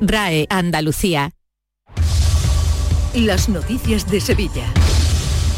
[0.00, 1.32] RAE Andalucía.
[3.14, 4.72] Las noticias de Sevilla.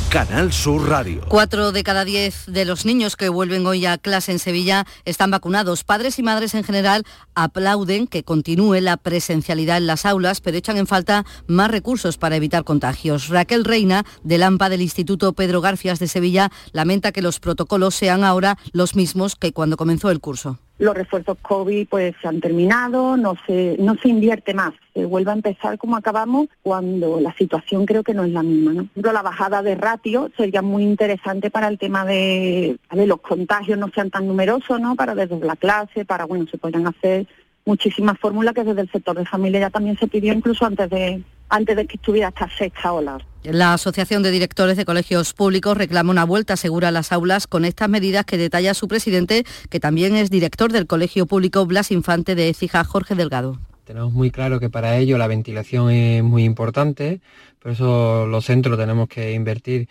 [0.08, 1.20] Canal Sur Radio.
[1.28, 5.30] Cuatro de cada diez de los niños que vuelven hoy a clase en Sevilla están
[5.30, 5.84] vacunados.
[5.84, 10.78] Padres y madres en general aplauden que continúe la presencialidad en las aulas, pero echan
[10.78, 13.28] en falta más recursos para evitar contagios.
[13.28, 18.24] Raquel Reina, del AMPA del Instituto Pedro Garfias de Sevilla, lamenta que los protocolos sean
[18.24, 23.16] ahora los mismos que cuando comenzó el curso los refuerzos COVID pues se han terminado,
[23.16, 27.86] no se, no se invierte más, se vuelve a empezar como acabamos cuando la situación
[27.86, 28.72] creo que no es la misma.
[28.74, 29.12] ¿no?
[29.12, 34.10] La bajada de ratio sería muy interesante para el tema de, los contagios no sean
[34.10, 34.96] tan numerosos, ¿no?
[34.96, 37.28] Para desde la clase, para bueno, se podrían hacer
[37.64, 41.22] muchísimas fórmulas que desde el sector de familia ya también se pidió incluso antes de
[41.52, 43.18] antes de que estuviera esta sexta ola.
[43.44, 47.64] La Asociación de Directores de Colegios Públicos reclama una vuelta segura a las aulas con
[47.64, 52.34] estas medidas que detalla su presidente, que también es director del Colegio Público Blas Infante
[52.34, 57.20] de Écija, Jorge Delgado Tenemos muy claro que para ello la ventilación es muy importante,
[57.58, 59.88] por eso los centros tenemos que invertir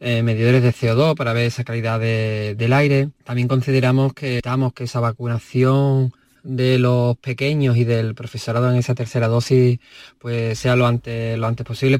[0.00, 3.08] en medidores de CO2 para ver esa calidad del aire.
[3.24, 4.40] También consideramos que,
[4.74, 6.12] que esa vacunación
[6.42, 9.78] de los pequeños y del profesorado en esa tercera dosis
[10.18, 11.98] pues sea lo antes, lo antes posible.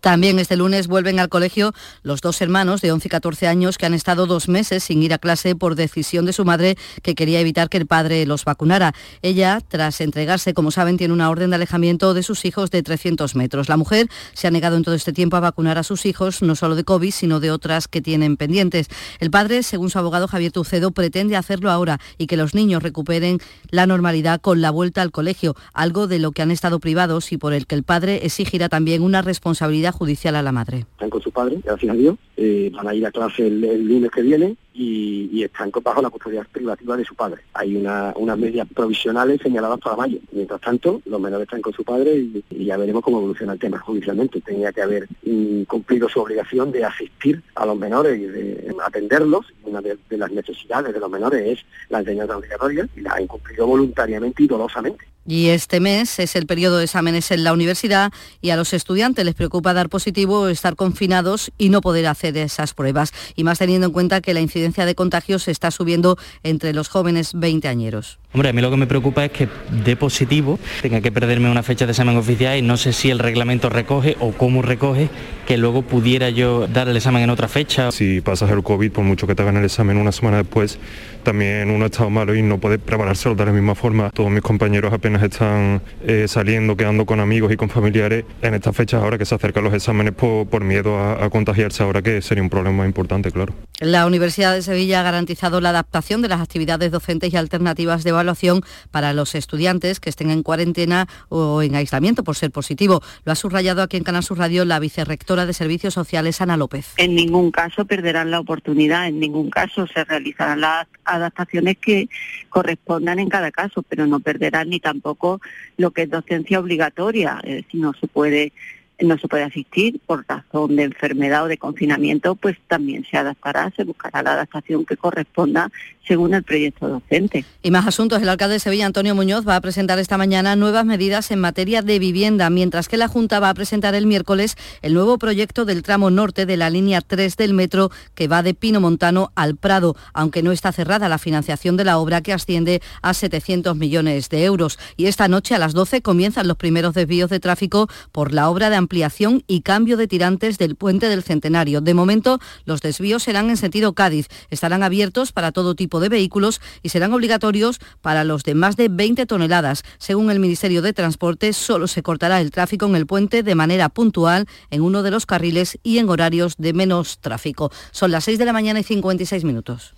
[0.00, 1.72] También este lunes vuelven al colegio
[2.02, 5.12] los dos hermanos de 11 y 14 años que han estado dos meses sin ir
[5.14, 8.94] a clase por decisión de su madre que quería evitar que el padre los vacunara.
[9.22, 13.34] Ella, tras entregarse, como saben, tiene una orden de alejamiento de sus hijos de 300
[13.34, 13.68] metros.
[13.68, 16.54] La mujer se ha negado en todo este tiempo a vacunar a sus hijos, no
[16.54, 18.88] solo de COVID, sino de otras que tienen pendientes.
[19.20, 23.38] El padre, según su abogado Javier Tucedo, pretende hacerlo ahora y que los niños recuperen
[23.70, 27.38] la normalidad con la vuelta al colegio, algo de lo que han estado privados y
[27.38, 30.86] por el que el padre exigirá también una responsabilidad judicial a la madre.
[30.92, 34.10] Están con su padre, gracias a Dios, eh, van a ir a clase el, lunes
[34.10, 37.42] que viene y, están bajo la custodia privativa de su padre.
[37.52, 40.18] Hay unas medidas provisionales señaladas para mayo.
[40.32, 43.78] Mientras tanto, los menores están con su padre y, ya veremos cómo evoluciona el tema
[43.78, 44.40] judicialmente.
[44.40, 49.46] Tenía que haber mm, cumplido su obligación de asistir a los menores y de atenderlos.
[49.64, 53.66] Una de, las necesidades de los menores es la enseñanza obligatoria y la ha incumplido
[53.66, 55.06] voluntariamente y dolosamente.
[55.26, 58.12] Y este mes es el periodo de exámenes en la universidad
[58.42, 62.74] y a los estudiantes les preocupa dar positivo estar confinados y no poder hacer esas
[62.74, 63.12] pruebas.
[63.34, 67.32] Y más teniendo en cuenta que la incidencia de contagios está subiendo entre los jóvenes
[67.34, 68.18] veinteañeros.
[68.32, 69.48] Hombre, a mí lo que me preocupa es que
[69.84, 73.20] de positivo tenga que perderme una fecha de examen oficial y no sé si el
[73.20, 75.08] reglamento recoge o cómo recoge
[75.46, 77.92] que luego pudiera yo dar el examen en otra fecha.
[77.92, 80.78] Si pasas el COVID, por mucho que te hagan el examen una semana después,
[81.22, 84.10] también uno ha estado malo y no puede preparárselo de la misma forma.
[84.10, 88.74] Todos mis compañeros apenas están eh, saliendo, quedando con amigos y con familiares en estas
[88.74, 92.42] fechas ahora que se acercan los exámenes por, miedo a, a contagiarse ahora que sería
[92.42, 93.54] un problema importante, claro.
[93.80, 98.10] La Universidad de Sevilla ha garantizado la adaptación de las actividades docentes y alternativas de
[98.10, 98.60] evaluación
[98.92, 103.02] para los estudiantes que estén en cuarentena o en aislamiento por ser positivo.
[103.24, 106.94] Lo ha subrayado aquí en Canal Sur Radio la vicerrectora de Servicios Sociales, Ana López.
[106.98, 112.08] En ningún caso perderán la oportunidad, en ningún caso se realizarán las adaptaciones que
[112.50, 115.40] correspondan en cada caso, pero no perderán ni tampoco
[115.78, 118.52] lo que es docencia obligatoria, si no se puede
[119.00, 123.72] no se puede asistir por razón de enfermedad o de confinamiento, pues también se adaptará,
[123.76, 125.70] se buscará la adaptación que corresponda
[126.06, 127.44] según el proyecto docente.
[127.62, 128.20] Y más asuntos.
[128.22, 131.82] El alcalde de Sevilla, Antonio Muñoz, va a presentar esta mañana nuevas medidas en materia
[131.82, 135.82] de vivienda, mientras que la Junta va a presentar el miércoles el nuevo proyecto del
[135.82, 139.96] tramo norte de la línea 3 del metro que va de Pino Montano al Prado,
[140.12, 144.44] aunque no está cerrada la financiación de la obra que asciende a 700 millones de
[144.44, 144.78] euros.
[144.96, 148.70] Y esta noche a las 12 comienzan los primeros desvíos de tráfico por la obra
[148.70, 151.80] de ampliación y cambio de tirantes del puente del Centenario.
[151.80, 154.28] De momento, los desvíos serán en sentido Cádiz.
[154.50, 158.88] Estarán abiertos para todo tipo de vehículos y serán obligatorios para los de más de
[158.88, 159.82] 20 toneladas.
[159.98, 163.88] Según el Ministerio de Transporte, solo se cortará el tráfico en el puente de manera
[163.88, 167.72] puntual en uno de los carriles y en horarios de menos tráfico.
[167.90, 169.94] Son las 6 de la mañana y 56 minutos.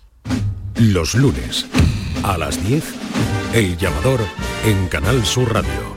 [0.75, 1.65] Los lunes
[2.23, 2.83] a las 10,
[3.53, 4.21] El Llamador
[4.65, 5.96] en Canal Sur Radio.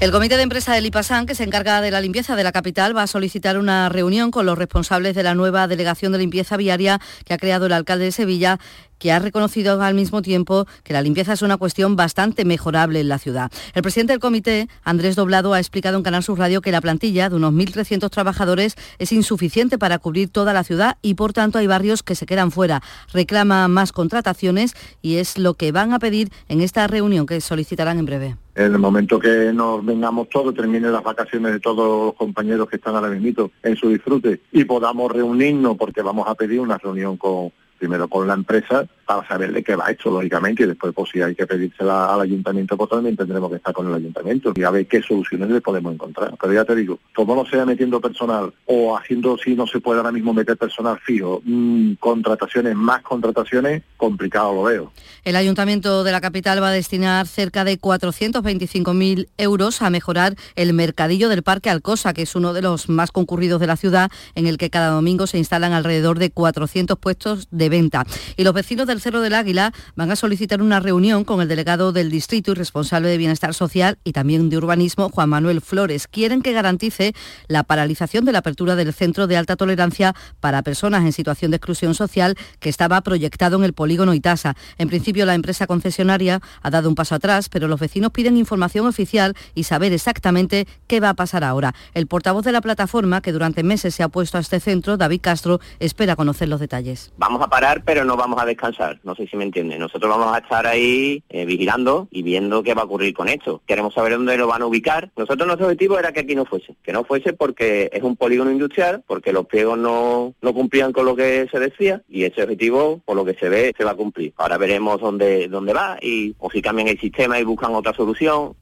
[0.00, 2.96] El comité de empresa del IPASAN, que se encarga de la limpieza de la capital,
[2.96, 6.98] va a solicitar una reunión con los responsables de la nueva delegación de limpieza viaria
[7.26, 8.58] que ha creado el alcalde de Sevilla
[9.00, 13.08] que ha reconocido al mismo tiempo que la limpieza es una cuestión bastante mejorable en
[13.08, 13.50] la ciudad.
[13.74, 17.28] El presidente del comité, Andrés Doblado, ha explicado en Canal Sur Radio que la plantilla
[17.28, 21.66] de unos 1.300 trabajadores es insuficiente para cubrir toda la ciudad y por tanto hay
[21.66, 22.82] barrios que se quedan fuera.
[23.12, 27.98] Reclama más contrataciones y es lo que van a pedir en esta reunión que solicitarán
[27.98, 28.36] en breve.
[28.54, 32.76] En el momento que nos vengamos todos, terminen las vacaciones de todos los compañeros que
[32.76, 37.16] están ahora mismo en su disfrute y podamos reunirnos porque vamos a pedir una reunión
[37.16, 41.10] con primero con la empresa para saber de qué va esto, lógicamente, y después pues
[41.10, 44.62] si hay que pedírsela al ayuntamiento, pues también tendremos que estar con el ayuntamiento y
[44.62, 46.32] a ver qué soluciones le podemos encontrar.
[46.40, 49.98] Pero ya te digo, todo no sea metiendo personal o haciendo si no se puede
[49.98, 54.92] ahora mismo meter personal fijo, mm, contrataciones, más contrataciones, complicado lo veo.
[55.24, 60.72] El ayuntamiento de la capital va a destinar cerca de 425.000 euros a mejorar el
[60.72, 64.46] mercadillo del Parque Alcosa, que es uno de los más concurridos de la ciudad, en
[64.46, 68.06] el que cada domingo se instalan alrededor de 400 puestos de venta.
[68.36, 71.48] Y los vecinos del del Cerro del Águila van a solicitar una reunión con el
[71.48, 76.06] delegado del distrito y responsable de Bienestar Social y también de Urbanismo, Juan Manuel Flores.
[76.06, 77.14] Quieren que garantice
[77.48, 81.56] la paralización de la apertura del centro de alta tolerancia para personas en situación de
[81.56, 84.54] exclusión social que estaba proyectado en el polígono Itasa.
[84.76, 88.86] En principio, la empresa concesionaria ha dado un paso atrás, pero los vecinos piden información
[88.86, 91.74] oficial y saber exactamente qué va a pasar ahora.
[91.94, 95.20] El portavoz de la plataforma, que durante meses se ha puesto a este centro, David
[95.22, 97.12] Castro, espera conocer los detalles.
[97.16, 98.89] Vamos a parar, pero no vamos a descansar.
[99.02, 99.78] No sé si me entiende.
[99.78, 103.62] Nosotros vamos a estar ahí eh, vigilando y viendo qué va a ocurrir con esto.
[103.66, 105.10] Queremos saber dónde lo van a ubicar.
[105.16, 106.76] Nosotros nuestro objetivo era que aquí no fuese.
[106.82, 111.06] Que no fuese porque es un polígono industrial, porque los pliegos no, no cumplían con
[111.06, 113.96] lo que se decía y ese objetivo, por lo que se ve, se va a
[113.96, 114.32] cumplir.
[114.36, 118.54] Ahora veremos dónde, dónde va y o si cambian el sistema y buscan otra solución.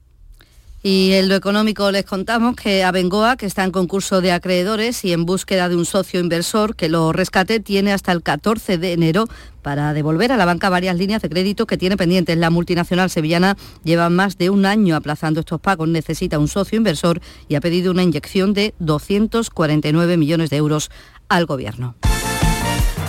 [0.81, 5.11] Y en lo económico les contamos que Abengoa, que está en concurso de acreedores y
[5.11, 9.25] en búsqueda de un socio inversor que lo rescate, tiene hasta el 14 de enero
[9.61, 12.37] para devolver a la banca varias líneas de crédito que tiene pendientes.
[12.37, 17.21] La multinacional sevillana lleva más de un año aplazando estos pagos, necesita un socio inversor
[17.47, 20.91] y ha pedido una inyección de 249 millones de euros
[21.27, 21.95] al gobierno.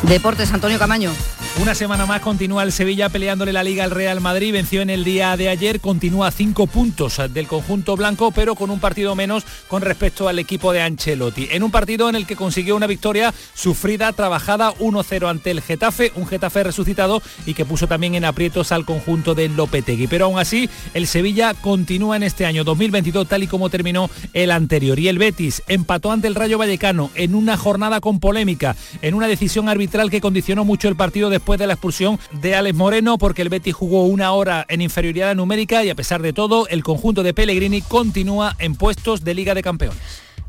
[0.02, 1.12] Deportes, Antonio Camaño.
[1.58, 4.52] Una semana más continúa el Sevilla peleándole la liga al Real Madrid.
[4.52, 8.80] Venció en el día de ayer, continúa cinco puntos del conjunto blanco, pero con un
[8.80, 11.48] partido menos con respecto al equipo de Ancelotti.
[11.50, 16.12] En un partido en el que consiguió una victoria sufrida, trabajada 1-0 ante el Getafe,
[16.14, 20.06] un Getafe resucitado y que puso también en aprietos al conjunto de Lopetegui.
[20.06, 24.50] Pero aún así, el Sevilla continúa en este año 2022 tal y como terminó el
[24.50, 24.98] anterior.
[24.98, 29.26] Y el Betis empató ante el Rayo Vallecano en una jornada con polémica, en una
[29.26, 33.40] decisión arbitral que condicionó mucho el partido después de la expulsión de Alex Moreno porque
[33.40, 37.22] el Betis jugó una hora en inferioridad numérica y a pesar de todo el conjunto
[37.22, 39.98] de Pellegrini continúa en puestos de Liga de Campeones.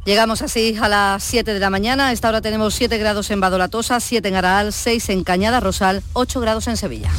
[0.03, 2.11] Llegamos así a las 7 de la mañana.
[2.11, 6.41] Esta hora tenemos 7 grados en Badolatosa, 7 en Araal, 6 en Cañada Rosal, 8
[6.41, 7.09] grados en Sevilla.